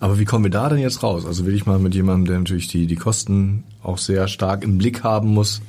Aber 0.00 0.18
wie 0.18 0.24
kommen 0.24 0.44
wir 0.44 0.50
da 0.50 0.68
denn 0.68 0.78
jetzt 0.78 1.02
raus? 1.02 1.24
Also 1.24 1.46
will 1.46 1.54
ich 1.54 1.66
mal 1.66 1.78
mit 1.78 1.94
jemandem, 1.94 2.26
der 2.26 2.38
natürlich 2.38 2.68
die, 2.68 2.86
die 2.86 2.96
Kosten 2.96 3.64
auch 3.82 3.98
sehr 3.98 4.28
stark 4.28 4.62
im 4.62 4.78
Blick 4.78 5.04
haben 5.04 5.28
muss. 5.28 5.62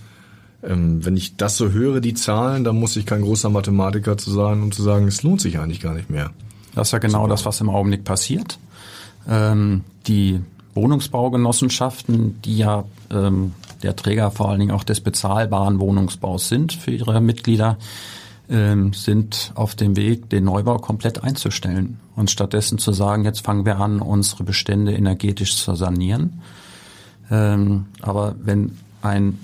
Ähm, 0.63 1.05
wenn 1.05 1.15
ich 1.15 1.37
das 1.37 1.57
so 1.57 1.71
höre, 1.71 2.01
die 2.01 2.13
Zahlen, 2.13 2.63
dann 2.63 2.79
muss 2.79 2.95
ich 2.95 3.05
kein 3.05 3.21
großer 3.21 3.49
Mathematiker 3.49 4.17
zu 4.17 4.31
sein, 4.31 4.61
um 4.61 4.71
zu 4.71 4.83
sagen, 4.83 5.07
es 5.07 5.23
lohnt 5.23 5.41
sich 5.41 5.59
eigentlich 5.59 5.81
gar 5.81 5.93
nicht 5.93 6.09
mehr. 6.09 6.31
Das 6.75 6.89
ist 6.89 6.91
ja 6.91 6.99
genau 6.99 7.27
das, 7.27 7.45
was 7.45 7.61
im 7.61 7.69
Augenblick 7.69 8.03
passiert. 8.03 8.59
Ähm, 9.27 9.83
die 10.07 10.39
Wohnungsbaugenossenschaften, 10.73 12.41
die 12.41 12.57
ja 12.57 12.85
ähm, 13.11 13.53
der 13.83 13.95
Träger 13.95 14.31
vor 14.31 14.49
allen 14.49 14.59
Dingen 14.59 14.71
auch 14.71 14.83
des 14.83 15.01
bezahlbaren 15.01 15.79
Wohnungsbaus 15.79 16.49
sind 16.49 16.73
für 16.73 16.91
ihre 16.91 17.19
Mitglieder, 17.21 17.77
ähm, 18.49 18.93
sind 18.93 19.51
auf 19.55 19.75
dem 19.75 19.95
Weg, 19.95 20.29
den 20.29 20.45
Neubau 20.45 20.77
komplett 20.77 21.23
einzustellen 21.23 21.99
und 22.15 22.31
stattdessen 22.31 22.77
zu 22.77 22.93
sagen, 22.93 23.25
jetzt 23.25 23.41
fangen 23.41 23.65
wir 23.65 23.77
an, 23.79 23.99
unsere 23.99 24.43
Bestände 24.43 24.93
energetisch 24.93 25.57
zu 25.57 25.75
sanieren. 25.75 26.41
Ähm, 27.29 27.87
aber 28.01 28.35
wenn 28.41 28.77
ein 29.01 29.37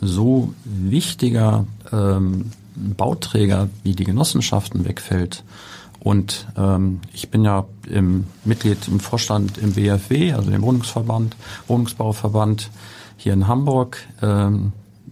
so 0.00 0.52
wichtiger 0.64 1.66
ähm, 1.90 2.50
Bauträger 2.74 3.68
wie 3.82 3.94
die 3.94 4.04
Genossenschaften 4.04 4.84
wegfällt, 4.84 5.44
und 6.00 6.46
ich 7.14 7.30
bin 7.30 7.46
ja 7.46 7.64
im 7.88 8.26
Mitglied 8.44 8.88
im 8.88 9.00
Vorstand 9.00 9.56
im 9.56 9.72
BFW, 9.72 10.34
also 10.34 10.50
dem 10.50 10.60
Wohnungsverband, 10.60 11.34
Wohnungsbauverband 11.66 12.70
hier 13.16 13.32
in 13.32 13.48
Hamburg. 13.48 14.06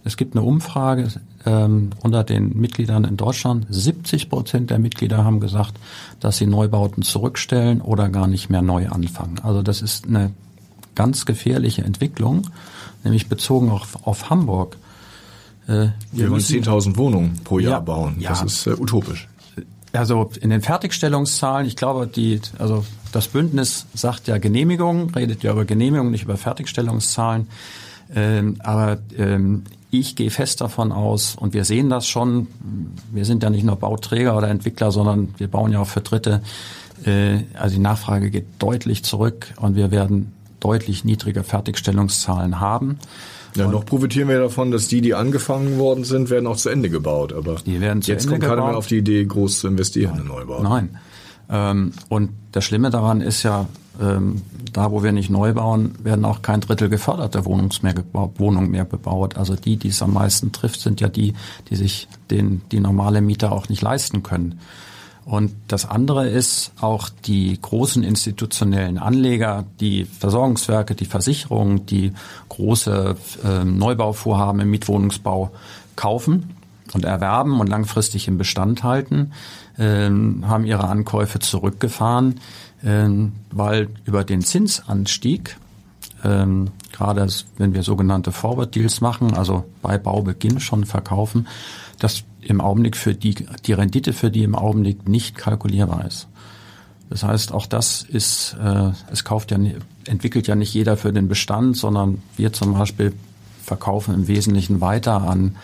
Es 0.03 0.17
gibt 0.17 0.35
eine 0.35 0.45
Umfrage 0.45 1.07
ähm, 1.45 1.91
unter 2.01 2.23
den 2.23 2.57
Mitgliedern 2.57 3.03
in 3.03 3.17
Deutschland. 3.17 3.65
70 3.69 4.29
Prozent 4.29 4.69
der 4.69 4.79
Mitglieder 4.79 5.23
haben 5.23 5.39
gesagt, 5.39 5.73
dass 6.19 6.37
sie 6.37 6.45
Neubauten 6.45 7.03
zurückstellen 7.03 7.81
oder 7.81 8.09
gar 8.09 8.27
nicht 8.27 8.49
mehr 8.49 8.61
neu 8.61 8.89
anfangen. 8.89 9.39
Also 9.43 9.61
das 9.61 9.81
ist 9.81 10.07
eine 10.07 10.31
ganz 10.95 11.25
gefährliche 11.25 11.83
Entwicklung, 11.83 12.49
nämlich 13.03 13.27
bezogen 13.27 13.71
auf, 13.71 14.05
auf 14.05 14.29
Hamburg. 14.29 14.77
Äh, 15.67 15.71
wir, 15.71 15.93
wir 16.11 16.31
wollen 16.31 16.41
10.000 16.41 16.97
Wohnungen 16.97 17.39
pro 17.43 17.59
Jahr 17.59 17.73
ja, 17.73 17.79
bauen. 17.79 18.15
Das 18.21 18.39
ja, 18.39 18.45
ist 18.45 18.67
äh, 18.67 18.71
utopisch. 18.71 19.27
Also 19.91 20.31
in 20.41 20.49
den 20.49 20.61
Fertigstellungszahlen, 20.61 21.67
ich 21.67 21.75
glaube, 21.75 22.07
die, 22.07 22.41
also 22.57 22.83
das 23.11 23.27
Bündnis 23.27 23.85
sagt 23.93 24.27
ja 24.27 24.39
Genehmigung, 24.39 25.11
redet 25.11 25.43
ja 25.43 25.51
über 25.51 25.65
Genehmigung, 25.65 26.09
nicht 26.09 26.23
über 26.23 26.35
Fertigstellungszahlen. 26.35 27.47
Ähm, 28.15 28.57
aber 28.59 28.97
ähm, 29.17 29.63
ich 29.93 30.15
gehe 30.15 30.31
fest 30.31 30.61
davon 30.61 30.91
aus, 30.91 31.35
und 31.35 31.53
wir 31.53 31.65
sehen 31.65 31.89
das 31.89 32.07
schon, 32.07 32.47
wir 33.11 33.25
sind 33.25 33.43
ja 33.43 33.49
nicht 33.49 33.63
nur 33.63 33.75
Bauträger 33.75 34.35
oder 34.35 34.49
Entwickler, 34.49 34.91
sondern 34.91 35.33
wir 35.37 35.47
bauen 35.47 35.71
ja 35.71 35.79
auch 35.79 35.87
für 35.87 36.01
Dritte. 36.01 36.41
Äh, 37.05 37.43
also 37.53 37.75
die 37.75 37.81
Nachfrage 37.81 38.29
geht 38.31 38.45
deutlich 38.59 39.03
zurück 39.03 39.53
und 39.57 39.75
wir 39.75 39.91
werden 39.91 40.33
deutlich 40.59 41.03
niedrige 41.03 41.43
Fertigstellungszahlen 41.43 42.59
haben. 42.59 42.97
Ja, 43.55 43.67
noch 43.67 43.85
profitieren 43.85 44.29
wir 44.29 44.39
davon, 44.39 44.71
dass 44.71 44.87
die, 44.87 45.01
die 45.01 45.13
angefangen 45.13 45.77
worden 45.77 46.05
sind, 46.05 46.29
werden 46.29 46.47
auch 46.47 46.57
zu 46.57 46.69
Ende 46.69 46.89
gebaut. 46.89 47.33
Aber 47.33 47.57
die 47.65 47.79
werden 47.81 48.01
zu 48.01 48.11
jetzt 48.11 48.23
Ende 48.23 48.39
kommt 48.39 48.49
keiner 48.49 48.65
mehr 48.65 48.77
auf 48.77 48.87
die 48.87 48.97
Idee, 48.97 49.25
groß 49.25 49.59
zu 49.59 49.67
investieren 49.67 50.13
Nein. 50.13 50.21
in 50.21 50.27
Neubau. 50.27 50.63
Nein. 50.63 50.97
Ähm, 51.49 51.91
und 52.09 52.31
das 52.51 52.63
Schlimme 52.63 52.89
daran 52.89 53.21
ist 53.21 53.43
ja, 53.43 53.67
da 53.99 54.91
wo 54.91 55.03
wir 55.03 55.11
nicht 55.11 55.29
neu 55.29 55.53
bauen, 55.53 55.95
werden 56.03 56.25
auch 56.25 56.41
kein 56.41 56.61
Drittel 56.61 56.89
geförderter 56.89 57.45
Wohnungen 57.45 58.71
mehr 58.71 58.85
bebaut. 58.85 59.37
Also 59.37 59.55
die, 59.55 59.77
die 59.77 59.89
es 59.89 60.01
am 60.01 60.13
meisten 60.13 60.51
trifft, 60.51 60.79
sind 60.81 60.99
ja 60.99 61.09
die, 61.09 61.33
die 61.69 61.75
sich 61.75 62.07
den, 62.31 62.61
die 62.71 62.79
normale 62.79 63.21
Mieter 63.21 63.51
auch 63.51 63.69
nicht 63.69 63.81
leisten 63.81 64.23
können. 64.23 64.59
Und 65.25 65.53
das 65.67 65.89
andere 65.89 66.27
ist 66.27 66.71
auch 66.81 67.09
die 67.09 67.57
großen 67.61 68.03
institutionellen 68.03 68.97
Anleger, 68.97 69.63
die 69.79 70.05
Versorgungswerke, 70.05 70.95
die 70.95 71.05
Versicherungen, 71.05 71.85
die 71.85 72.11
große 72.49 73.15
äh, 73.45 73.63
Neubauvorhaben 73.63 74.59
im 74.59 74.69
Mietwohnungsbau 74.69 75.51
kaufen 75.95 76.55
und 76.93 77.05
erwerben 77.05 77.59
und 77.61 77.67
langfristig 77.67 78.27
im 78.27 78.37
Bestand 78.37 78.83
halten, 78.83 79.31
haben 79.81 80.65
ihre 80.65 80.87
Ankäufe 80.87 81.39
zurückgefahren, 81.39 82.39
äh, 82.83 83.07
weil 83.51 83.89
über 84.05 84.23
den 84.23 84.41
Zinsanstieg 84.41 85.57
ähm, 86.23 86.71
gerade 86.91 87.27
wenn 87.57 87.73
wir 87.73 87.83
sogenannte 87.83 88.31
Forward 88.31 88.73
Deals 88.75 89.01
machen, 89.01 89.33
also 89.33 89.65
bei 89.81 89.97
Baubeginn 89.97 90.59
schon 90.59 90.85
verkaufen, 90.85 91.47
das 91.99 92.23
im 92.41 92.61
Augenblick 92.61 92.97
für 92.97 93.13
die, 93.13 93.45
die 93.65 93.73
Rendite 93.73 94.13
für 94.13 94.31
die 94.31 94.43
im 94.43 94.55
Augenblick 94.55 95.07
nicht 95.07 95.35
kalkulierbar 95.35 96.05
ist. 96.05 96.27
Das 97.09 97.23
heißt, 97.23 97.51
auch 97.51 97.65
das 97.65 98.03
ist, 98.03 98.55
äh, 98.63 98.91
es 99.11 99.23
kauft 99.23 99.51
ja, 99.51 99.57
entwickelt 100.05 100.47
ja 100.47 100.55
nicht 100.55 100.73
jeder 100.73 100.97
für 100.97 101.13
den 101.13 101.27
Bestand, 101.27 101.77
sondern 101.77 102.21
wir 102.37 102.53
zum 102.53 102.73
Beispiel 102.73 103.13
verkaufen 103.61 104.13
im 104.13 104.27
Wesentlichen 104.27 104.81
weiter 104.81 105.21
an 105.21 105.55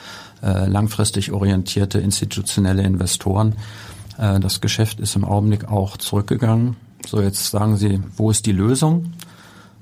äh, 0.43 0.67
langfristig 0.67 1.31
orientierte 1.31 1.99
institutionelle 1.99 2.83
Investoren. 2.83 3.55
Äh, 4.19 4.39
das 4.39 4.61
Geschäft 4.61 4.99
ist 4.99 5.15
im 5.15 5.25
Augenblick 5.25 5.69
auch 5.69 5.97
zurückgegangen. 5.97 6.75
So, 7.05 7.21
jetzt 7.21 7.49
sagen 7.49 7.77
Sie, 7.77 8.01
wo 8.17 8.29
ist 8.29 8.45
die 8.45 8.51
Lösung? 8.51 9.13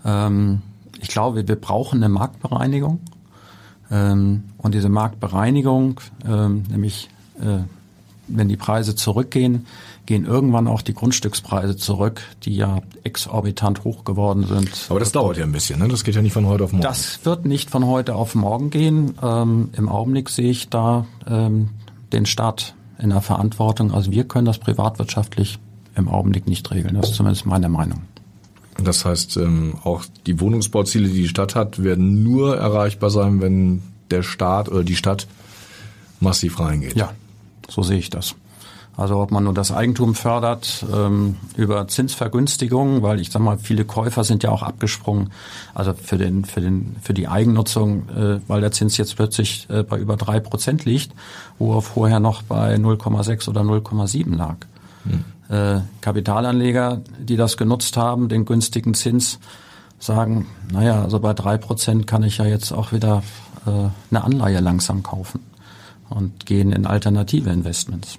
Ähm, 0.05 0.61
ich 1.01 1.09
glaube, 1.09 1.47
wir 1.47 1.55
brauchen 1.55 1.97
eine 1.97 2.09
Marktbereinigung. 2.09 2.99
Ähm, 3.89 4.43
und 4.57 4.73
diese 4.73 4.89
Marktbereinigung, 4.89 5.99
ähm, 6.25 6.63
nämlich 6.69 7.09
äh, 7.39 7.59
wenn 8.27 8.49
die 8.49 8.57
Preise 8.57 8.95
zurückgehen, 8.95 9.65
gehen 10.05 10.25
irgendwann 10.25 10.67
auch 10.67 10.81
die 10.81 10.93
Grundstückspreise 10.93 11.77
zurück, 11.77 12.21
die 12.43 12.55
ja 12.55 12.81
exorbitant 13.03 13.85
hoch 13.85 14.03
geworden 14.03 14.45
sind. 14.45 14.69
Aber 14.89 14.99
das 14.99 15.13
dauert 15.13 15.37
ja 15.37 15.45
ein 15.45 15.51
bisschen, 15.51 15.79
ne? 15.79 15.87
Das 15.87 16.03
geht 16.03 16.15
ja 16.15 16.21
nicht 16.21 16.33
von 16.33 16.45
heute 16.45 16.65
auf 16.65 16.73
morgen. 16.73 16.83
Das 16.83 17.25
wird 17.25 17.45
nicht 17.45 17.69
von 17.69 17.85
heute 17.85 18.15
auf 18.15 18.35
morgen 18.35 18.69
gehen. 18.69 19.15
Ähm, 19.21 19.69
Im 19.77 19.87
Augenblick 19.87 20.29
sehe 20.29 20.49
ich 20.49 20.69
da 20.69 21.05
ähm, 21.25 21.69
den 22.11 22.25
Staat 22.25 22.75
in 22.99 23.09
der 23.09 23.21
Verantwortung. 23.21 23.93
Also 23.93 24.11
wir 24.11 24.23
können 24.23 24.45
das 24.45 24.57
privatwirtschaftlich 24.57 25.59
im 25.95 26.07
Augenblick 26.07 26.47
nicht 26.47 26.69
regeln. 26.71 26.95
Das 26.95 27.09
ist 27.09 27.15
zumindest 27.15 27.45
meine 27.45 27.69
Meinung. 27.69 28.03
Das 28.83 29.05
heißt, 29.05 29.37
ähm, 29.37 29.75
auch 29.83 30.05
die 30.25 30.39
Wohnungsbauziele, 30.39 31.07
die 31.07 31.23
die 31.23 31.27
Stadt 31.27 31.55
hat, 31.55 31.83
werden 31.83 32.23
nur 32.23 32.57
erreichbar 32.57 33.09
sein, 33.09 33.41
wenn 33.41 33.81
der 34.11 34.21
Staat 34.21 34.69
oder 34.69 34.83
die 34.83 34.95
Stadt 34.95 35.27
massiv 36.19 36.59
reingeht. 36.59 36.95
Ja, 36.95 37.11
so 37.67 37.81
sehe 37.81 37.97
ich 37.97 38.09
das. 38.09 38.35
Also 38.97 39.17
ob 39.17 39.29
man 39.29 39.43
nur 39.43 39.53
das 39.53 39.71
Eigentum 39.71 40.15
fördert 40.15 40.83
ähm, 40.91 41.35
über 41.55 41.87
Zinsvergünstigungen, 41.87 43.03
weil 43.03 43.19
ich 43.19 43.29
sag 43.29 43.43
mal, 43.43 43.59
viele 43.59 43.85
Käufer 43.85 44.23
sind 44.23 44.41
ja 44.41 44.49
auch 44.49 44.63
abgesprungen, 44.63 45.29
also 45.75 45.93
für 45.93 46.17
den 46.17 46.45
für 46.45 46.61
den 46.61 46.95
für 47.03 47.13
die 47.13 47.27
Eigennutzung, 47.27 48.09
äh, 48.09 48.39
weil 48.47 48.59
der 48.59 48.71
Zins 48.71 48.97
jetzt 48.97 49.15
plötzlich 49.15 49.67
äh, 49.69 49.83
bei 49.83 49.99
über 49.99 50.17
drei 50.17 50.39
Prozent 50.39 50.85
liegt, 50.85 51.11
wo 51.59 51.75
er 51.75 51.83
vorher 51.83 52.19
noch 52.19 52.41
bei 52.41 52.73
0,6 52.73 53.47
oder 53.47 53.61
0,7 53.61 54.35
lag. 54.35 54.55
Hm. 55.03 55.55
Äh, 55.55 55.81
Kapitalanleger, 56.01 57.01
die 57.19 57.37
das 57.37 57.55
genutzt 57.55 57.97
haben, 57.97 58.29
den 58.29 58.45
günstigen 58.45 58.95
Zins, 58.95 59.37
sagen, 59.99 60.47
naja, 60.71 61.03
also 61.03 61.19
bei 61.19 61.35
drei 61.35 61.59
Prozent 61.59 62.07
kann 62.07 62.23
ich 62.23 62.39
ja 62.39 62.45
jetzt 62.45 62.71
auch 62.71 62.91
wieder 62.91 63.21
äh, 63.67 63.69
eine 64.09 64.23
Anleihe 64.23 64.59
langsam 64.59 65.03
kaufen 65.03 65.39
und 66.09 66.47
gehen 66.47 66.71
in 66.71 66.87
alternative 66.87 67.51
Investments. 67.51 68.17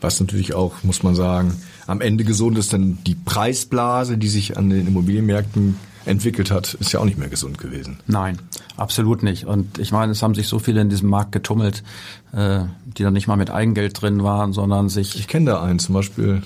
Was 0.00 0.20
natürlich 0.20 0.54
auch, 0.54 0.82
muss 0.82 1.02
man 1.02 1.14
sagen, 1.14 1.56
am 1.86 2.00
Ende 2.00 2.24
gesund 2.24 2.58
ist, 2.58 2.72
denn 2.72 2.98
die 3.06 3.14
Preisblase, 3.14 4.18
die 4.18 4.28
sich 4.28 4.56
an 4.56 4.70
den 4.70 4.86
Immobilienmärkten 4.86 5.76
entwickelt 6.04 6.50
hat, 6.50 6.74
ist 6.74 6.92
ja 6.92 7.00
auch 7.00 7.04
nicht 7.04 7.18
mehr 7.18 7.28
gesund 7.28 7.58
gewesen. 7.58 8.00
Nein, 8.06 8.38
absolut 8.76 9.22
nicht. 9.22 9.46
Und 9.46 9.78
ich 9.78 9.92
meine, 9.92 10.12
es 10.12 10.22
haben 10.22 10.34
sich 10.34 10.48
so 10.48 10.58
viele 10.58 10.80
in 10.80 10.90
diesem 10.90 11.08
Markt 11.08 11.32
getummelt, 11.32 11.82
äh, 12.32 12.60
die 12.84 13.02
dann 13.02 13.12
nicht 13.12 13.28
mal 13.28 13.36
mit 13.36 13.50
Eigengeld 13.50 14.00
drin 14.00 14.22
waren, 14.24 14.52
sondern 14.52 14.88
sich. 14.88 15.16
Ich 15.16 15.28
kenne 15.28 15.46
da 15.46 15.62
einen, 15.62 15.78
zum 15.78 15.94
Beispiel 15.94 16.42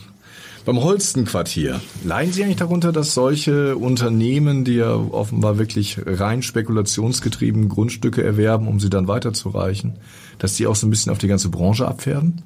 beim 0.66 0.82
Holstenquartier. 0.82 1.80
Leiden 2.04 2.32
Sie 2.32 2.42
eigentlich 2.42 2.56
darunter, 2.56 2.92
dass 2.92 3.14
solche 3.14 3.76
Unternehmen, 3.76 4.64
die 4.64 4.74
ja 4.74 4.94
offenbar 4.94 5.58
wirklich 5.58 5.98
rein 6.04 6.42
spekulationsgetrieben 6.42 7.68
Grundstücke 7.68 8.22
erwerben, 8.22 8.66
um 8.66 8.80
sie 8.80 8.90
dann 8.90 9.06
weiterzureichen, 9.06 9.94
dass 10.38 10.54
die 10.56 10.66
auch 10.66 10.74
so 10.74 10.86
ein 10.86 10.90
bisschen 10.90 11.12
auf 11.12 11.18
die 11.18 11.28
ganze 11.28 11.50
Branche 11.50 11.86
abfärben? 11.86 12.42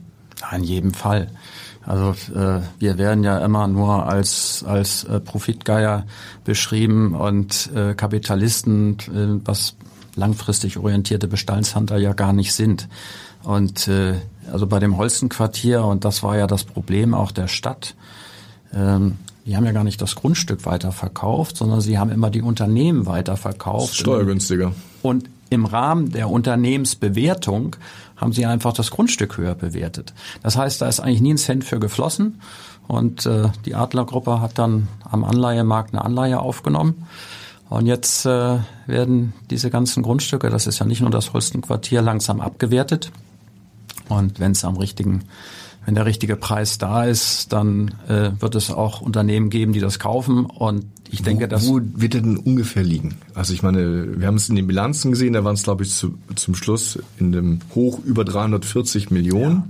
In 0.53 0.64
jedem 0.64 0.94
Fall. 0.94 1.29
Also 1.85 2.11
äh, 2.35 2.61
wir 2.79 2.98
werden 2.98 3.24
ja 3.24 3.38
immer 3.44 3.66
nur 3.66 4.07
als 4.07 4.64
als 4.66 5.05
äh, 5.05 5.18
Profitgeier 5.18 6.05
beschrieben 6.44 7.14
und 7.14 7.70
äh, 7.74 7.94
Kapitalisten, 7.94 8.98
äh, 9.09 9.40
was 9.44 9.76
langfristig 10.14 10.76
orientierte 10.76 11.26
Bestandshandler 11.26 11.96
ja 11.96 12.12
gar 12.12 12.33
nicht 12.33 12.53
sind. 12.53 12.88
Und 13.42 13.88
äh, 13.88 14.14
also 14.53 14.66
bei 14.66 14.79
dem 14.79 14.98
Holstenquartier 14.98 15.85
und 15.85 16.05
das 16.05 16.22
war 16.22 16.37
ja 16.37 16.46
das 16.46 16.64
Problem 16.64 17.14
auch 17.14 17.33
der 17.33 17.48
Stadt. 17.48 17.94
Ähm, 18.74 19.16
die 19.46 19.57
haben 19.57 19.64
ja 19.64 19.72
gar 19.72 19.85
nicht 19.85 20.03
das 20.03 20.14
Grundstück 20.14 20.66
weiterverkauft, 20.66 21.57
sondern 21.57 21.81
sie 21.81 21.98
haben 21.98 22.11
immer 22.11 22.31
die 22.31 22.42
Unternehmen 22.42 23.07
weiterverkauft. 23.07 23.96
Steuergünstiger. 23.96 24.72
Und 25.03 25.31
im 25.48 25.64
Rahmen 25.64 26.12
der 26.12 26.31
Unternehmensbewertung 26.31 27.76
haben 28.20 28.33
sie 28.33 28.46
einfach 28.46 28.72
das 28.72 28.90
Grundstück 28.90 29.38
höher 29.38 29.54
bewertet. 29.54 30.12
Das 30.42 30.56
heißt, 30.56 30.80
da 30.80 30.88
ist 30.88 31.00
eigentlich 31.00 31.22
nie 31.22 31.35
ein 31.35 31.38
Cent 31.38 31.64
für 31.64 31.80
geflossen. 31.80 32.40
Und 32.87 33.24
äh, 33.26 33.48
die 33.64 33.74
Adlergruppe 33.74 34.40
hat 34.40 34.59
dann 34.59 34.88
am 35.09 35.24
Anleihemarkt 35.24 35.94
eine 35.94 36.04
Anleihe 36.04 36.40
aufgenommen. 36.40 37.06
Und 37.68 37.87
jetzt 37.87 38.26
äh, 38.26 38.59
werden 38.87 39.33
diese 39.48 39.70
ganzen 39.70 40.02
Grundstücke, 40.02 40.50
das 40.50 40.66
ist 40.66 40.80
ja 40.80 40.87
nicht 40.87 41.00
nur 41.00 41.11
das 41.11 41.33
Holstenquartier, 41.33 42.02
langsam 42.02 42.40
abgewertet. 42.40 43.12
Und 44.09 44.40
wenn 44.40 44.52
es 44.52 44.64
am 44.64 44.76
richtigen 44.76 45.22
wenn 45.90 45.96
der 45.96 46.07
richtige 46.07 46.37
Preis 46.37 46.79
da 46.79 47.03
ist, 47.03 47.53
dann 47.53 47.92
äh, 48.07 48.31
wird 48.38 48.55
es 48.55 48.70
auch 48.70 49.00
Unternehmen 49.00 49.50
geben, 49.50 49.72
die 49.72 49.81
das 49.81 49.98
kaufen. 49.98 50.46
Und 50.46 50.85
ich 51.11 51.24
denke, 51.24 51.48
dass 51.48 51.66
wo 51.66 51.81
wird 51.83 52.14
er 52.14 52.20
denn 52.20 52.37
ungefähr 52.37 52.85
liegen? 52.85 53.16
Also 53.35 53.55
ich 53.55 53.64
meine, 53.64 54.20
wir 54.20 54.29
haben 54.29 54.37
es 54.37 54.48
in 54.48 54.55
den 54.55 54.68
Bilanzen 54.68 55.11
gesehen, 55.11 55.33
da 55.33 55.42
waren 55.42 55.57
es 55.57 55.64
glaube 55.64 55.83
ich 55.83 55.92
zu, 55.92 56.16
zum 56.37 56.55
Schluss 56.55 57.00
in 57.18 57.33
dem 57.33 57.59
Hoch 57.74 57.98
über 58.05 58.24
340 58.24 59.11
Millionen. 59.11 59.57
Ja. 59.57 59.64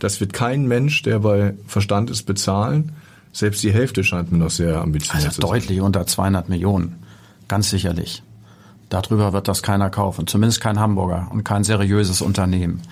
Das 0.00 0.18
wird 0.18 0.32
kein 0.32 0.66
Mensch, 0.66 1.02
der 1.02 1.20
bei 1.20 1.54
Verstand 1.68 2.10
ist, 2.10 2.24
bezahlen. 2.24 2.90
Selbst 3.32 3.62
die 3.62 3.72
Hälfte 3.72 4.02
scheint 4.02 4.32
mir 4.32 4.38
noch 4.38 4.50
sehr 4.50 4.80
ambitioniert 4.80 5.26
also 5.26 5.42
zu 5.42 5.46
sein. 5.46 5.60
deutlich 5.60 5.80
unter 5.80 6.04
200 6.04 6.48
Millionen, 6.48 6.96
ganz 7.46 7.70
sicherlich. 7.70 8.24
Darüber 8.88 9.32
wird 9.32 9.46
das 9.46 9.62
keiner 9.62 9.90
kaufen, 9.90 10.26
zumindest 10.26 10.60
kein 10.60 10.80
Hamburger 10.80 11.28
und 11.30 11.44
kein 11.44 11.62
seriöses 11.62 12.20
Unternehmen. 12.20 12.82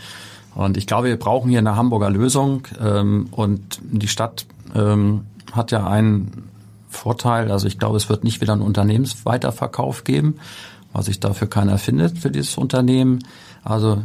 Und 0.54 0.76
ich 0.76 0.86
glaube, 0.86 1.08
wir 1.08 1.18
brauchen 1.18 1.50
hier 1.50 1.58
eine 1.58 1.76
Hamburger 1.76 2.10
Lösung. 2.10 2.66
Ähm, 2.80 3.28
und 3.30 3.80
die 3.82 4.08
Stadt 4.08 4.46
ähm, 4.74 5.26
hat 5.52 5.70
ja 5.70 5.86
einen 5.86 6.48
Vorteil. 6.88 7.50
Also 7.50 7.66
ich 7.66 7.78
glaube, 7.78 7.96
es 7.96 8.08
wird 8.08 8.24
nicht 8.24 8.40
wieder 8.40 8.52
einen 8.52 8.62
Unternehmensweiterverkauf 8.62 10.04
geben, 10.04 10.38
weil 10.92 11.02
sich 11.02 11.20
dafür 11.20 11.48
keiner 11.48 11.78
findet 11.78 12.18
für 12.18 12.30
dieses 12.30 12.58
Unternehmen. 12.58 13.20
Also 13.62 14.02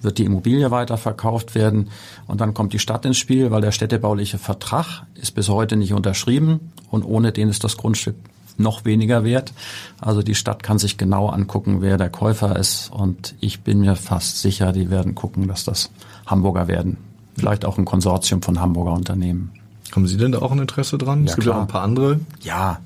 wird 0.00 0.18
die 0.18 0.24
Immobilie 0.24 0.70
weiterverkauft 0.70 1.54
werden 1.54 1.90
und 2.26 2.40
dann 2.40 2.54
kommt 2.54 2.72
die 2.72 2.78
Stadt 2.78 3.04
ins 3.04 3.18
Spiel, 3.18 3.50
weil 3.50 3.60
der 3.60 3.72
städtebauliche 3.72 4.38
Vertrag 4.38 5.02
ist 5.14 5.34
bis 5.34 5.50
heute 5.50 5.76
nicht 5.76 5.92
unterschrieben 5.92 6.72
und 6.90 7.04
ohne 7.04 7.30
den 7.30 7.50
ist 7.50 7.62
das 7.62 7.76
Grundstück 7.76 8.16
noch 8.58 8.84
weniger 8.84 9.24
wert. 9.24 9.52
Also 10.00 10.22
die 10.22 10.34
Stadt 10.34 10.62
kann 10.62 10.78
sich 10.78 10.96
genau 10.96 11.28
angucken, 11.28 11.82
wer 11.82 11.96
der 11.96 12.10
Käufer 12.10 12.56
ist 12.56 12.90
und 12.92 13.34
ich 13.40 13.60
bin 13.60 13.80
mir 13.80 13.96
fast 13.96 14.40
sicher, 14.40 14.72
die 14.72 14.90
werden 14.90 15.14
gucken, 15.14 15.48
dass 15.48 15.64
das 15.64 15.90
Hamburger 16.26 16.68
werden. 16.68 16.96
Vielleicht 17.36 17.64
auch 17.64 17.78
ein 17.78 17.84
Konsortium 17.84 18.42
von 18.42 18.60
Hamburger 18.60 18.92
Unternehmen. 18.92 19.52
Haben 19.92 20.06
Sie 20.06 20.16
denn 20.16 20.32
da 20.32 20.40
auch 20.40 20.52
ein 20.52 20.58
Interesse 20.58 20.98
dran? 20.98 21.24
Ja, 21.24 21.30
es 21.30 21.36
gibt 21.36 21.44
klar. 21.44 21.56
ja 21.56 21.62
ein 21.62 21.68
paar 21.68 21.82
andere. 21.82 22.20
Ja, 22.42 22.80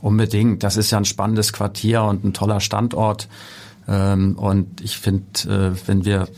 unbedingt. 0.00 0.62
Das 0.62 0.76
ist 0.76 0.90
ja 0.90 0.98
ein 0.98 1.04
spannendes 1.04 1.52
Quartier 1.52 2.02
und 2.02 2.24
ein 2.24 2.32
toller 2.32 2.60
Standort. 2.60 3.28
Ähm, 3.88 4.36
und 4.36 4.80
ich 4.80 4.98
finde, 4.98 5.72
äh, 5.74 5.88
wenn 5.88 6.04
wir, 6.04 6.28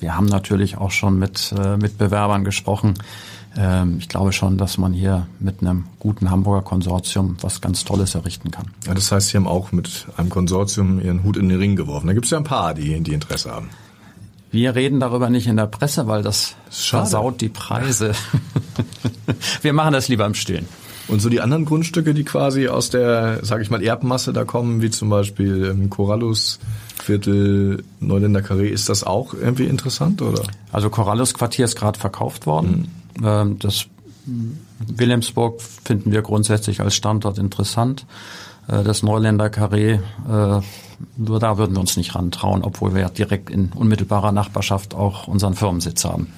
wir 0.00 0.16
haben 0.16 0.26
natürlich 0.26 0.78
auch 0.78 0.90
schon 0.90 1.18
mit 1.18 1.54
äh, 1.56 1.76
Mitbewerbern 1.76 2.44
gesprochen, 2.44 2.94
ich 3.98 4.08
glaube 4.08 4.32
schon, 4.32 4.58
dass 4.58 4.78
man 4.78 4.92
hier 4.92 5.26
mit 5.38 5.62
einem 5.62 5.84
guten 6.00 6.30
Hamburger 6.30 6.62
Konsortium 6.62 7.36
was 7.40 7.60
ganz 7.60 7.84
Tolles 7.84 8.14
errichten 8.14 8.50
kann. 8.50 8.66
Ja, 8.86 8.94
das 8.94 9.12
heißt, 9.12 9.28
Sie 9.28 9.36
haben 9.36 9.46
auch 9.46 9.70
mit 9.70 10.06
einem 10.16 10.28
Konsortium 10.28 11.00
Ihren 11.00 11.22
Hut 11.22 11.36
in 11.36 11.48
den 11.48 11.58
Ring 11.58 11.76
geworfen. 11.76 12.08
Da 12.08 12.12
gibt 12.14 12.24
es 12.24 12.30
ja 12.30 12.38
ein 12.38 12.44
paar, 12.44 12.74
die, 12.74 13.00
die 13.00 13.12
Interesse 13.12 13.52
haben. 13.52 13.70
Wir 14.50 14.74
reden 14.74 15.00
darüber 15.00 15.30
nicht 15.30 15.46
in 15.48 15.56
der 15.56 15.66
Presse, 15.66 16.06
weil 16.06 16.22
das, 16.22 16.54
das 16.66 16.84
versaut 16.86 17.40
die 17.40 17.48
Preise. 17.48 18.12
Wir 19.62 19.72
machen 19.72 19.92
das 19.92 20.06
lieber 20.08 20.26
im 20.26 20.34
Stillen. 20.34 20.68
Und 21.08 21.20
so 21.20 21.28
die 21.28 21.40
anderen 21.40 21.64
Grundstücke, 21.64 22.14
die 22.14 22.24
quasi 22.24 22.68
aus 22.68 22.88
der, 22.88 23.44
sage 23.44 23.62
ich 23.62 23.70
mal, 23.70 23.82
Erbmasse 23.82 24.32
da 24.32 24.44
kommen, 24.44 24.80
wie 24.80 24.90
zum 24.90 25.10
Beispiel 25.10 25.64
im 25.64 25.90
Corallus 25.90 26.60
Viertel, 27.02 27.82
Neuländer 28.00 28.40
Carré, 28.40 28.66
ist 28.66 28.88
das 28.88 29.04
auch 29.04 29.34
irgendwie 29.34 29.66
interessant, 29.66 30.22
oder? 30.22 30.44
Also 30.72 30.88
Corallus 30.88 31.34
Quartier 31.34 31.64
ist 31.64 31.76
gerade 31.76 31.98
verkauft 31.98 32.46
worden. 32.46 32.70
Mhm. 32.70 33.03
Ähm, 33.22 33.58
das 33.58 33.86
Wilhelmsburg 34.26 35.60
finden 35.60 36.12
wir 36.12 36.22
grundsätzlich 36.22 36.80
als 36.80 36.94
Standort 36.94 37.38
interessant. 37.38 38.06
Äh, 38.68 38.82
das 38.82 39.02
Neuländer 39.02 39.46
Carré, 39.46 40.00
äh, 40.28 40.62
nur 41.16 41.40
da 41.40 41.58
würden 41.58 41.74
wir 41.74 41.80
uns 41.80 41.96
nicht 41.96 42.14
rantrauen, 42.14 42.62
obwohl 42.62 42.94
wir 42.94 43.02
ja 43.02 43.08
direkt 43.08 43.50
in 43.50 43.70
unmittelbarer 43.72 44.32
Nachbarschaft 44.32 44.94
auch 44.94 45.28
unseren 45.28 45.54
Firmensitz 45.54 46.04
haben. 46.04 46.28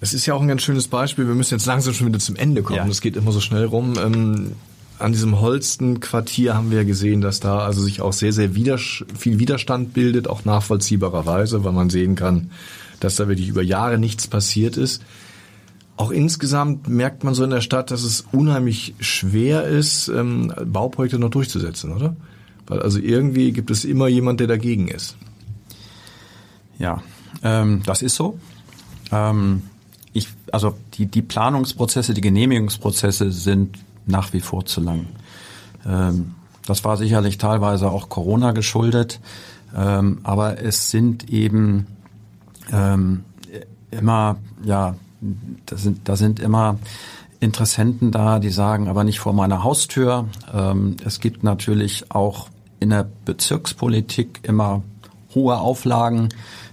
Es 0.00 0.14
ist 0.14 0.26
ja 0.26 0.34
auch 0.34 0.40
ein 0.40 0.48
ganz 0.48 0.62
schönes 0.62 0.88
Beispiel. 0.88 1.26
Wir 1.26 1.34
müssen 1.34 1.54
jetzt 1.54 1.66
langsam 1.66 1.92
schon 1.92 2.06
wieder 2.06 2.18
zum 2.18 2.36
Ende 2.36 2.62
kommen. 2.62 2.78
Ja. 2.78 2.86
Das 2.86 3.00
geht 3.00 3.16
immer 3.16 3.32
so 3.32 3.40
schnell 3.40 3.64
rum. 3.64 3.94
Ähm, 3.98 4.52
an 4.98 5.12
diesem 5.12 5.40
Holsten-Quartier 5.40 6.54
haben 6.54 6.70
wir 6.70 6.84
gesehen, 6.84 7.20
dass 7.22 7.40
da 7.40 7.60
also 7.60 7.82
sich 7.82 8.00
auch 8.02 8.12
sehr, 8.12 8.32
sehr 8.32 8.50
viel 8.50 9.38
Widerstand 9.38 9.94
bildet, 9.94 10.28
auch 10.28 10.44
nachvollziehbarerweise, 10.44 11.64
weil 11.64 11.72
man 11.72 11.90
sehen 11.90 12.16
kann, 12.16 12.50
dass 13.00 13.16
da 13.16 13.28
wirklich 13.28 13.48
über 13.48 13.62
Jahre 13.62 13.98
nichts 13.98 14.26
passiert 14.26 14.76
ist. 14.76 15.02
Auch 15.96 16.10
insgesamt 16.10 16.88
merkt 16.88 17.24
man 17.24 17.34
so 17.34 17.44
in 17.44 17.50
der 17.50 17.60
Stadt, 17.60 17.90
dass 17.90 18.04
es 18.04 18.24
unheimlich 18.32 18.94
schwer 19.00 19.64
ist, 19.64 20.08
ähm, 20.08 20.52
Bauprojekte 20.64 21.18
noch 21.18 21.30
durchzusetzen, 21.30 21.92
oder? 21.92 22.16
Weil 22.66 22.80
also 22.80 22.98
irgendwie 22.98 23.52
gibt 23.52 23.70
es 23.70 23.84
immer 23.84 24.08
jemand, 24.08 24.40
der 24.40 24.46
dagegen 24.46 24.88
ist. 24.88 25.16
Ja, 26.78 27.02
ähm, 27.42 27.82
das 27.84 28.00
ist 28.00 28.14
so. 28.14 28.38
Ähm, 29.12 29.62
ich, 30.12 30.28
also 30.52 30.74
die, 30.94 31.06
die 31.06 31.22
Planungsprozesse, 31.22 32.14
die 32.14 32.20
Genehmigungsprozesse 32.20 33.30
sind 33.30 33.78
nach 34.06 34.32
wie 34.32 34.40
vor 34.40 34.64
zu 34.64 34.80
lang. 34.80 35.06
Ähm, 35.86 36.34
das 36.66 36.84
war 36.84 36.96
sicherlich 36.96 37.38
teilweise 37.38 37.90
auch 37.90 38.08
Corona 38.08 38.52
geschuldet, 38.52 39.20
ähm, 39.76 40.20
aber 40.22 40.62
es 40.62 40.90
sind 40.90 41.28
eben 41.30 41.86
ähm, 42.72 43.24
immer, 43.90 44.36
ja, 44.62 44.94
da 45.66 45.76
sind, 45.76 46.08
da 46.08 46.16
sind 46.16 46.40
immer 46.40 46.78
Interessenten 47.40 48.12
da, 48.12 48.38
die 48.38 48.50
sagen, 48.50 48.88
aber 48.88 49.02
nicht 49.02 49.18
vor 49.18 49.32
meiner 49.32 49.64
Haustür. 49.64 50.28
Ähm, 50.52 50.96
es 51.04 51.20
gibt 51.20 51.42
natürlich 51.42 52.10
auch 52.10 52.48
in 52.80 52.90
der 52.90 53.06
Bezirkspolitik 53.24 54.40
immer 54.42 54.82
hohe 55.34 55.58
Auflagen. 55.58 56.28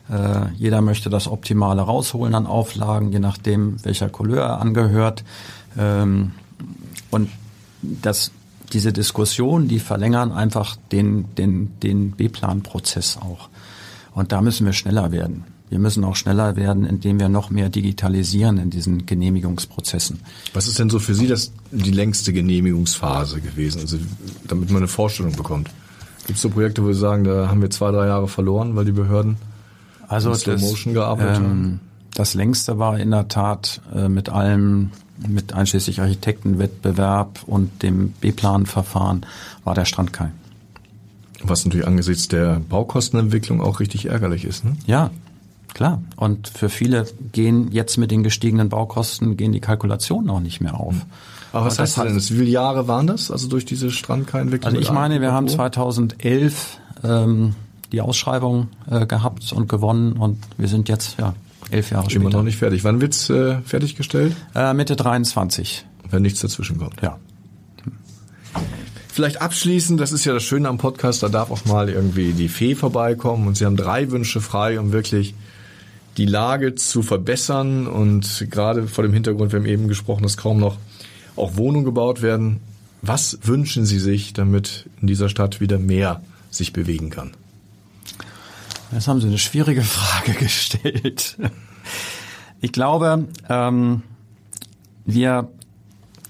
Äh, 0.09 0.53
jeder 0.55 0.81
möchte 0.81 1.09
das 1.09 1.27
Optimale 1.27 1.81
rausholen 1.81 2.35
an 2.35 2.47
Auflagen, 2.47 3.11
je 3.11 3.19
nachdem, 3.19 3.83
welcher 3.85 4.09
Couleur 4.09 4.43
er 4.43 4.61
angehört. 4.61 5.23
Ähm, 5.77 6.33
und 7.11 7.29
das, 7.81 8.31
diese 8.73 8.91
Diskussion, 8.91 9.67
die 9.67 9.79
verlängern 9.79 10.31
einfach 10.31 10.75
den, 10.91 11.33
den, 11.35 11.79
den 11.79 12.11
B-Plan-Prozess 12.11 13.17
auch. 13.17 13.49
Und 14.13 14.31
da 14.31 14.41
müssen 14.41 14.65
wir 14.65 14.73
schneller 14.73 15.11
werden. 15.11 15.45
Wir 15.69 15.79
müssen 15.79 16.03
auch 16.05 16.15
schneller 16.15 16.55
werden, 16.55 16.85
indem 16.85 17.19
wir 17.19 17.27
noch 17.27 17.49
mehr 17.49 17.69
digitalisieren 17.69 18.57
in 18.57 18.69
diesen 18.69 19.05
Genehmigungsprozessen. 19.05 20.19
Was 20.53 20.67
ist 20.67 20.79
denn 20.79 20.89
so 20.89 20.99
für 20.99 21.13
Sie 21.13 21.27
das 21.27 21.51
die 21.71 21.91
längste 21.91 22.31
Genehmigungsphase 22.31 23.41
gewesen, 23.41 23.81
also 23.81 23.97
damit 24.47 24.69
man 24.69 24.77
eine 24.77 24.87
Vorstellung 24.87 25.35
bekommt? 25.35 25.69
Gibt 26.25 26.37
es 26.37 26.41
so 26.41 26.49
Projekte, 26.49 26.83
wo 26.83 26.93
Sie 26.93 26.99
sagen, 26.99 27.25
da 27.25 27.49
haben 27.49 27.61
wir 27.61 27.69
zwei, 27.69 27.91
drei 27.91 28.07
Jahre 28.07 28.27
verloren, 28.27 28.75
weil 28.75 28.85
die 28.85 28.93
Behörden 28.93 29.37
also 30.07 30.29
in 30.29 30.35
Slow 30.37 30.57
Motion 30.57 30.93
gearbeitet 30.93 31.37
ähm, 31.37 31.43
haben? 31.43 31.79
Das 32.13 32.33
längste 32.33 32.79
war 32.79 32.97
in 32.97 33.11
der 33.11 33.27
Tat 33.27 33.81
äh, 33.93 34.07
mit 34.07 34.29
allem, 34.29 34.91
mit 35.27 35.53
einschließlich 35.53 36.01
Architektenwettbewerb 36.01 37.41
und 37.45 37.83
dem 37.83 38.11
B-Plan-Verfahren, 38.21 39.25
war 39.65 39.75
der 39.75 39.85
Strandkai. 39.85 40.31
Was 41.43 41.65
natürlich 41.65 41.85
angesichts 41.85 42.27
der 42.27 42.59
Baukostenentwicklung 42.59 43.61
auch 43.61 43.79
richtig 43.79 44.07
ärgerlich 44.07 44.45
ist. 44.45 44.65
Ne? 44.65 44.75
Ja, 44.87 45.11
klar. 45.77 46.01
Und 46.17 46.49
für 46.49 46.69
viele 46.69 47.05
gehen 47.31 47.71
jetzt 47.71 47.97
mit 47.97 48.11
den 48.11 48.23
gestiegenen 48.23 48.69
Baukosten, 48.69 49.37
gehen 49.37 49.53
die 49.53 49.61
Kalkulationen 49.61 50.29
auch 50.29 50.39
nicht 50.41 50.59
mehr 50.59 50.77
auf. 50.79 50.95
Aber 51.53 51.65
was 51.65 51.75
Und 51.75 51.83
heißt 51.83 51.97
das 51.97 52.05
denn? 52.05 52.15
Wie 52.15 52.39
viele 52.41 52.49
Jahre 52.51 52.87
waren 52.87 53.07
das? 53.07 53.31
Also 53.31 53.47
durch 53.47 53.63
diese 53.63 53.89
Strandkai-Entwicklung? 53.91 54.73
Also 54.73 54.81
ich 54.81 54.91
meine, 54.91 55.21
wir 55.21 55.31
haben 55.31 55.45
Pro? 55.45 55.55
2011 55.55 56.79
ähm, 57.03 57.55
die 57.91 58.01
Ausschreibung 58.01 58.67
äh, 58.89 59.05
gehabt 59.05 59.53
und 59.53 59.69
gewonnen 59.69 60.13
und 60.13 60.39
wir 60.57 60.67
sind 60.67 60.89
jetzt 60.89 61.17
ja 61.19 61.33
elf 61.71 61.91
Jahre 61.91 62.03
Immer 62.11 62.21
später. 62.21 62.37
noch 62.37 62.43
nicht 62.43 62.57
fertig. 62.57 62.83
Wann 62.83 62.99
wird's 62.99 63.29
äh, 63.29 63.61
fertiggestellt? 63.61 64.35
Äh, 64.55 64.73
Mitte 64.73 64.95
23. 64.95 65.85
Wenn 66.09 66.21
nichts 66.21 66.41
dazwischen 66.41 66.77
kommt. 66.79 67.01
Ja. 67.01 67.17
Vielleicht 69.07 69.41
abschließend, 69.41 69.99
das 69.99 70.11
ist 70.11 70.25
ja 70.25 70.33
das 70.33 70.43
Schöne 70.43 70.67
am 70.69 70.77
Podcast, 70.77 71.23
da 71.23 71.29
darf 71.29 71.49
auch 71.49 71.65
mal 71.65 71.89
irgendwie 71.89 72.33
die 72.33 72.49
Fee 72.49 72.75
vorbeikommen 72.75 73.47
und 73.47 73.57
Sie 73.57 73.65
haben 73.65 73.75
drei 73.75 74.11
Wünsche 74.11 74.41
frei, 74.41 74.79
um 74.79 74.91
wirklich 74.91 75.33
die 76.17 76.25
Lage 76.25 76.75
zu 76.75 77.03
verbessern 77.03 77.87
und 77.87 78.47
gerade 78.49 78.87
vor 78.87 79.03
dem 79.03 79.13
Hintergrund, 79.13 79.51
wir 79.51 79.59
haben 79.59 79.67
eben 79.67 79.87
gesprochen, 79.87 80.23
dass 80.23 80.35
kaum 80.35 80.59
noch 80.59 80.77
auch 81.35 81.55
Wohnungen 81.55 81.85
gebaut 81.85 82.21
werden. 82.21 82.59
Was 83.03 83.39
wünschen 83.43 83.85
Sie 83.85 83.99
sich, 83.99 84.33
damit 84.33 84.89
in 84.99 85.07
dieser 85.07 85.29
Stadt 85.29 85.61
wieder 85.61 85.77
mehr 85.77 86.21
sich 86.49 86.73
bewegen 86.73 87.11
kann? 87.11 87.31
Jetzt 88.91 89.07
haben 89.07 89.21
Sie 89.21 89.27
eine 89.27 89.37
schwierige 89.37 89.81
Frage 89.83 90.33
gestellt. 90.33 91.37
Ich 92.61 92.71
glaube, 92.71 93.25
ähm, 93.47 94.01
wir, 95.05 95.49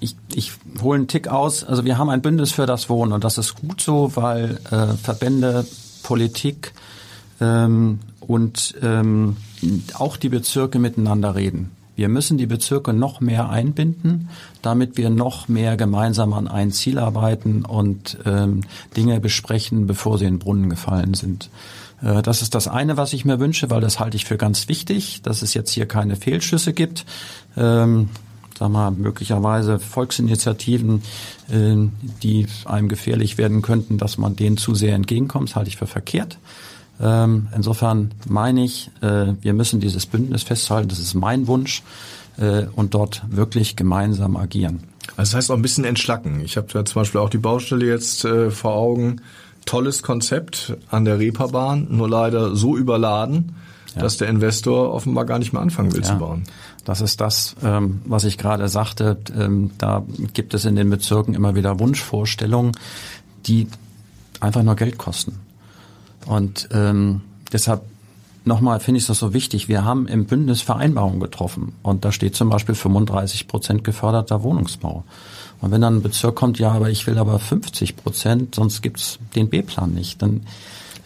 ich, 0.02 0.18
ich 0.34 0.52
hole 0.82 0.98
einen 0.98 1.08
Tick 1.08 1.30
aus. 1.30 1.64
Also 1.64 1.86
wir 1.86 1.98
haben 1.98 2.10
ein 2.10 2.22
Bündnis 2.22 2.52
für 2.52 2.66
das 2.66 2.90
Wohnen 2.90 3.14
und 3.14 3.24
das 3.24 3.38
ist 3.38 3.56
gut 3.56 3.80
so, 3.80 4.12
weil 4.16 4.60
äh, 4.70 4.94
Verbände, 5.02 5.66
Politik 6.04 6.74
ähm, 7.40 8.00
und 8.28 8.76
ähm, 8.82 9.38
auch 9.94 10.18
die 10.18 10.30
Bezirke 10.30 10.80
miteinander 10.80 11.36
reden. 11.36 11.72
Wir 11.96 12.10
müssen 12.10 12.38
die 12.38 12.46
Bezirke 12.46 12.94
noch 12.94 13.22
mehr 13.22 13.50
einbinden, 13.50 14.30
damit 14.62 14.98
wir 14.98 15.10
noch 15.10 15.48
mehr 15.48 15.78
gemeinsam 15.78 16.34
an 16.34 16.48
ein 16.48 16.72
Ziel 16.72 17.00
arbeiten 17.00 17.66
und 17.66 18.20
ähm, 18.24 18.62
Dinge 18.96 19.20
besprechen, 19.20 19.88
bevor 19.88 20.20
sie 20.20 20.26
in 20.26 20.36
den 20.36 20.40
Brunnen 20.40 20.70
gefallen 20.70 21.16
sind. 21.16 21.50
Äh, 22.04 22.22
Das 22.22 22.44
ist 22.44 22.54
das 22.54 22.68
eine, 22.68 22.98
was 22.98 23.14
ich 23.14 23.26
mir 23.26 23.40
wünsche, 23.40 23.72
weil 23.72 23.82
das 23.82 24.00
halte 24.00 24.16
ich 24.16 24.26
für 24.26 24.38
ganz 24.38 24.68
wichtig, 24.68 25.24
dass 25.24 25.42
es 25.42 25.56
jetzt 25.56 25.72
hier 25.72 25.88
keine 25.88 26.16
Fehlschüsse 26.16 26.72
gibt. 26.74 27.04
Ähm, 27.56 28.10
sag 28.60 28.70
mal, 28.70 28.92
möglicherweise 28.92 29.80
Volksinitiativen, 29.80 31.02
äh, 31.50 31.76
die 32.22 32.46
einem 32.66 32.90
gefährlich 32.90 33.40
werden 33.40 33.64
könnten, 33.64 33.98
dass 33.98 34.20
man 34.20 34.36
denen 34.36 34.58
zu 34.58 34.76
sehr 34.76 34.94
entgegenkommt, 34.94 35.50
das 35.50 35.56
halte 35.56 35.70
ich 35.70 35.78
für 35.78 35.88
verkehrt. 35.88 36.38
Ähm, 37.00 37.48
insofern 37.56 38.12
meine 38.28 38.64
ich, 38.64 38.90
äh, 39.02 39.34
wir 39.42 39.54
müssen 39.54 39.80
dieses 39.80 40.06
Bündnis 40.06 40.44
festhalten, 40.44 40.90
das 40.90 41.00
ist 41.00 41.14
mein 41.14 41.48
Wunsch, 41.48 41.84
äh, 42.38 42.66
und 42.76 42.94
dort 42.94 43.22
wirklich 43.30 43.76
gemeinsam 43.76 44.36
agieren. 44.36 44.80
Also 45.16 45.32
das 45.32 45.34
heißt 45.36 45.52
auch 45.52 45.56
ein 45.56 45.62
bisschen 45.62 45.86
entschlacken. 45.86 46.42
Ich 46.42 46.58
habe 46.58 46.68
ja 46.74 46.84
zum 46.86 47.02
Beispiel 47.02 47.22
auch 47.22 47.30
die 47.30 47.38
Baustelle 47.38 47.86
jetzt 47.86 48.26
äh, 48.26 48.52
vor 48.52 48.74
Augen. 48.74 49.22
Tolles 49.66 50.02
Konzept 50.02 50.76
an 50.90 51.04
der 51.06 51.20
Reeperbahn, 51.20 51.88
nur 51.90 52.10
leider 52.10 52.56
so 52.56 52.78
überladen, 52.78 53.56
Ja. 53.96 54.02
dass 54.04 54.18
der 54.18 54.30
Investor 54.30 54.94
offenbar 54.94 55.26
gar 55.26 55.40
nicht 55.40 55.52
mehr 55.54 55.62
anfangen 55.62 55.94
will 55.94 56.04
zu 56.04 56.14
Ja. 56.14 56.18
bauen. 56.20 56.44
Das 56.86 57.02
ist 57.02 57.20
das, 57.20 57.56
ähm, 57.64 58.02
was 58.06 58.24
ich 58.24 58.38
gerade 58.38 58.70
sagte. 58.70 59.18
Ähm, 59.38 59.72
da 59.78 60.04
gibt 60.34 60.54
es 60.54 60.64
in 60.66 60.76
den 60.78 60.90
Bezirken 60.90 61.34
immer 61.34 61.54
wieder 61.56 61.80
Wunschvorstellungen, 61.80 62.72
die 63.46 63.68
einfach 64.40 64.64
nur 64.64 64.76
Geld 64.76 64.98
kosten. 64.98 65.40
Und 66.28 66.70
ähm, 66.72 67.22
deshalb 67.52 67.82
nochmal 68.46 68.80
finde 68.80 69.00
ich 69.00 69.08
das 69.08 69.20
so 69.20 69.34
wichtig. 69.34 69.68
Wir 69.68 69.86
haben 69.86 70.08
im 70.08 70.26
Bündnis 70.26 70.62
Vereinbarungen 70.62 71.20
getroffen 71.20 71.74
und 71.84 72.06
da 72.06 72.12
steht 72.12 72.36
zum 72.36 72.50
Beispiel 72.50 72.76
35 72.76 73.48
Prozent 73.48 73.84
geförderter 73.84 74.44
Wohnungsbau. 74.44 75.04
Und 75.62 75.72
wenn 75.72 75.82
dann 75.82 75.98
ein 75.98 76.02
Bezirk 76.02 76.36
kommt, 76.36 76.60
ja, 76.60 76.72
aber 76.72 76.90
ich 76.90 77.08
will 77.08 77.18
aber 77.18 77.40
50 77.40 77.98
Prozent, 77.98 78.56
sonst 78.56 78.82
gibt's 78.82 79.20
den 79.36 79.50
B-Plan 79.50 79.92
nicht, 79.94 80.22
dann 80.22 80.42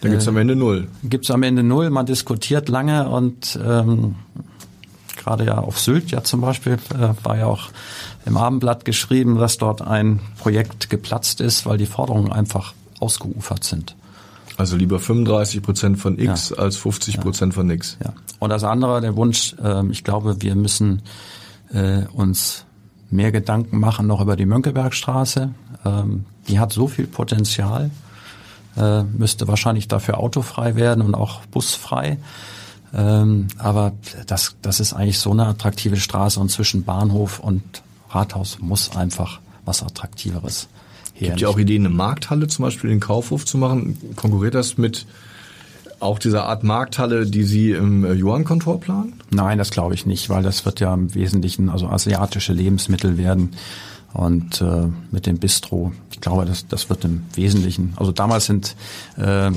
Da 0.00 0.08
gibt's 0.08 0.28
am 0.28 0.36
Ende 0.36 0.56
null. 0.56 0.88
gibt's 1.04 1.30
am 1.30 1.42
Ende 1.42 1.62
null. 1.62 1.90
Man 1.90 2.06
diskutiert 2.06 2.68
lange 2.68 3.08
und 3.08 3.58
ähm, 3.64 4.16
gerade 5.16 5.46
ja 5.46 5.58
auf 5.58 5.78
Sylt 5.78 6.10
ja 6.10 6.22
zum 6.22 6.40
Beispiel 6.40 6.74
äh, 6.94 7.14
war 7.24 7.38
ja 7.38 7.46
auch 7.46 7.68
im 8.26 8.36
Abendblatt 8.36 8.84
geschrieben, 8.84 9.38
dass 9.38 9.58
dort 9.58 9.82
ein 9.82 10.20
Projekt 10.38 10.90
geplatzt 10.90 11.40
ist, 11.40 11.66
weil 11.66 11.78
die 11.78 11.86
Forderungen 11.86 12.32
einfach 12.32 12.74
ausgeufert 13.00 13.64
sind. 13.64 13.96
Also 14.56 14.76
lieber 14.76 14.98
35 14.98 15.62
Prozent 15.62 15.98
von 15.98 16.18
X 16.18 16.50
Ja. 16.50 16.56
als 16.62 16.76
50 16.76 17.20
Prozent 17.20 17.54
von 17.54 17.66
nix. 17.66 17.96
Ja. 18.04 18.12
Und 18.38 18.50
das 18.50 18.64
andere, 18.64 19.00
der 19.00 19.16
Wunsch, 19.16 19.54
ähm, 19.62 19.90
ich 19.90 20.04
glaube, 20.04 20.40
wir 20.42 20.54
müssen 20.54 21.02
äh, 21.72 22.02
uns 22.12 22.64
mehr 23.10 23.32
Gedanken 23.32 23.78
machen 23.78 24.06
noch 24.06 24.20
über 24.20 24.36
die 24.36 24.46
Mönckebergstraße. 24.46 25.50
Ähm, 25.84 26.24
die 26.48 26.58
hat 26.58 26.72
so 26.72 26.88
viel 26.88 27.06
Potenzial, 27.06 27.90
äh, 28.76 29.02
müsste 29.02 29.48
wahrscheinlich 29.48 29.88
dafür 29.88 30.18
autofrei 30.18 30.74
werden 30.76 31.02
und 31.02 31.14
auch 31.14 31.40
busfrei. 31.46 32.18
Ähm, 32.94 33.48
aber 33.58 33.92
das, 34.26 34.56
das 34.60 34.80
ist 34.80 34.92
eigentlich 34.92 35.18
so 35.18 35.30
eine 35.30 35.46
attraktive 35.46 35.96
Straße 35.96 36.38
und 36.38 36.50
zwischen 36.50 36.84
Bahnhof 36.84 37.38
und 37.38 37.62
Rathaus 38.10 38.58
muss 38.60 38.94
einfach 38.96 39.40
was 39.64 39.82
Attraktiveres 39.82 40.68
Gibt 41.28 41.40
ja 41.40 41.48
auch 41.48 41.58
Ideen, 41.58 41.86
eine 41.86 41.94
Markthalle 41.94 42.48
zum 42.48 42.64
Beispiel 42.64 42.90
in 42.90 42.96
den 42.96 43.00
Kaufhof 43.00 43.44
zu 43.44 43.58
machen. 43.58 43.98
Konkurriert 44.16 44.54
das 44.54 44.78
mit 44.78 45.06
auch 46.00 46.18
dieser 46.18 46.46
Art 46.46 46.64
Markthalle, 46.64 47.26
die 47.26 47.44
Sie 47.44 47.70
im 47.70 48.04
äh, 48.04 48.12
Johann-Kontor 48.12 48.80
planen? 48.80 49.14
Nein, 49.30 49.58
das 49.58 49.70
glaube 49.70 49.94
ich 49.94 50.04
nicht, 50.04 50.28
weil 50.28 50.42
das 50.42 50.64
wird 50.64 50.80
ja 50.80 50.92
im 50.92 51.14
Wesentlichen 51.14 51.68
also 51.68 51.86
asiatische 51.86 52.52
Lebensmittel 52.52 53.16
werden. 53.18 53.52
Und 54.12 54.60
äh, 54.60 54.88
mit 55.10 55.26
dem 55.26 55.38
Bistro, 55.38 55.92
ich 56.10 56.20
glaube, 56.20 56.44
das, 56.44 56.66
das 56.66 56.90
wird 56.90 57.04
im 57.06 57.24
Wesentlichen, 57.34 57.94
also 57.96 58.12
damals 58.12 58.44
sind 58.44 58.76
äh, 59.16 59.50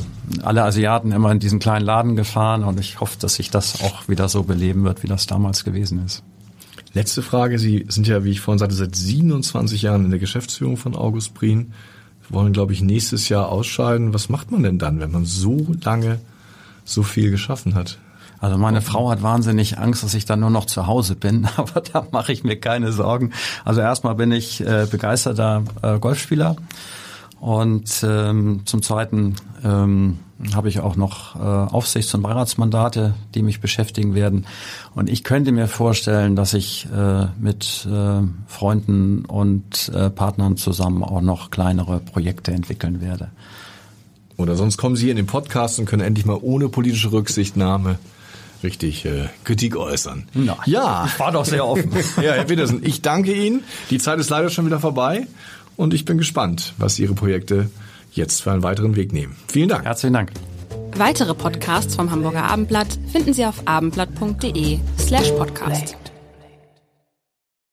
alle 0.44 0.64
Asiaten 0.64 1.12
immer 1.12 1.32
in 1.32 1.40
diesen 1.40 1.60
kleinen 1.60 1.86
Laden 1.86 2.16
gefahren 2.16 2.64
und 2.64 2.80
ich 2.80 3.02
hoffe, 3.02 3.18
dass 3.20 3.36
sich 3.36 3.52
das 3.52 3.82
auch 3.82 4.08
wieder 4.08 4.30
so 4.30 4.44
beleben 4.44 4.86
wird, 4.86 5.04
wie 5.04 5.08
das 5.08 5.28
damals 5.28 5.66
gewesen 5.66 6.06
ist. 6.06 6.24
Letzte 6.96 7.22
Frage. 7.22 7.60
Sie 7.60 7.86
sind 7.90 8.08
ja, 8.08 8.24
wie 8.24 8.32
ich 8.32 8.40
vorhin 8.40 8.58
sagte, 8.58 8.74
seit 8.74 8.96
27 8.96 9.82
Jahren 9.82 10.06
in 10.06 10.12
der 10.12 10.20
Geschäftsführung 10.20 10.78
von 10.78 10.96
August 10.96 11.34
Prien. 11.34 11.74
Wollen, 12.30 12.54
glaube 12.54 12.72
ich, 12.72 12.82
nächstes 12.82 13.28
Jahr 13.28 13.50
ausscheiden. 13.50 14.14
Was 14.14 14.30
macht 14.30 14.50
man 14.50 14.64
denn 14.64 14.80
dann, 14.80 15.02
wenn 15.02 15.12
man 15.12 15.26
so 15.26 15.68
lange 15.84 16.20
so 16.86 17.04
viel 17.04 17.32
geschaffen 17.32 17.76
hat? 17.76 18.00
Also 18.40 18.58
meine 18.58 18.82
Frau 18.82 19.10
hat 19.10 19.22
wahnsinnig 19.22 19.78
Angst, 19.78 20.04
dass 20.04 20.14
ich 20.14 20.24
dann 20.24 20.40
nur 20.40 20.50
noch 20.50 20.66
zu 20.66 20.88
Hause 20.88 21.16
bin, 21.16 21.48
aber 21.58 21.82
da 21.82 22.08
mache 22.12 22.32
ich 22.32 22.46
mir 22.46 22.58
keine 22.60 22.94
Sorgen. 22.94 23.32
Also 23.66 23.82
erstmal 23.82 24.16
bin 24.16 24.32
ich 24.32 24.62
äh, 24.62 24.88
begeisterter 24.90 25.64
äh, 25.82 26.00
Golfspieler 26.00 26.56
Und 27.40 28.04
ähm, 28.08 28.62
zum 28.66 28.82
Zweiten 28.82 29.36
ähm, 29.64 30.20
habe 30.54 30.70
ich 30.70 30.80
auch 30.80 30.96
noch 30.96 31.36
äh, 31.36 31.40
Aufsichts- 31.40 32.14
und 32.14 32.22
Beiratsmandate, 32.22 33.14
die 33.34 33.42
mich 33.42 33.62
beschäftigen 33.62 34.16
werden. 34.16 34.46
Und 34.94 35.10
ich 35.10 35.24
könnte 35.24 35.52
mir 35.52 35.68
vorstellen, 35.68 36.36
dass 36.36 36.54
ich 36.54 36.88
äh, 36.94 37.28
mit 37.40 37.88
äh, 37.90 38.22
Freunden 38.48 39.26
und 39.26 39.90
äh, 39.90 40.10
Partnern 40.10 40.58
zusammen 40.58 41.04
auch 41.04 41.22
noch 41.22 41.52
kleinere 41.52 42.00
Projekte 42.00 42.52
entwickeln 42.52 43.02
werde. 43.02 43.30
Oder 44.38 44.56
sonst 44.56 44.78
kommen 44.78 44.96
Sie 44.96 45.10
in 45.10 45.16
den 45.16 45.28
Podcast 45.28 45.80
und 45.80 45.86
können 45.86 46.02
endlich 46.02 46.26
mal 46.26 46.40
ohne 46.42 46.68
politische 46.68 47.12
Rücksichtnahme 47.12 47.98
richtig 48.64 49.06
äh, 49.06 49.30
Kritik 49.44 49.78
äußern. 49.78 50.28
Na, 50.34 50.58
ja. 50.66 51.06
Ich 51.06 51.20
war 51.20 51.32
doch 51.32 51.46
sehr 51.46 51.66
offen. 51.66 51.92
ja, 52.18 52.34
Herr 52.34 52.44
Petersen, 52.46 52.82
ich 52.84 53.02
danke 53.02 53.34
Ihnen. 53.34 53.64
Die 53.90 54.00
Zeit 54.00 54.20
ist 54.20 54.30
leider 54.30 54.50
schon 54.50 54.66
wieder 54.66 54.80
vorbei 54.80 55.28
und 55.78 55.94
ich 55.94 56.06
bin 56.06 56.18
gespannt, 56.18 56.74
was 56.78 57.00
Ihre 57.00 57.14
Projekte 57.14 57.70
jetzt 58.12 58.42
für 58.42 58.52
einen 58.52 58.64
weiteren 58.64 58.96
Weg 58.96 59.14
nehmen. 59.14 59.36
Vielen 59.48 59.70
Dank. 59.70 59.86
Herzlichen 59.86 60.14
Dank. 60.14 60.32
Weitere 60.98 61.34
Podcasts 61.34 61.96
vom 61.96 62.10
Hamburger 62.12 62.44
Abendblatt 62.44 62.88
finden 63.12 63.34
Sie 63.34 63.46
auf 63.46 63.62
abendblatt.de 63.66 64.80
slash 64.98 65.32
podcast. 65.32 66.05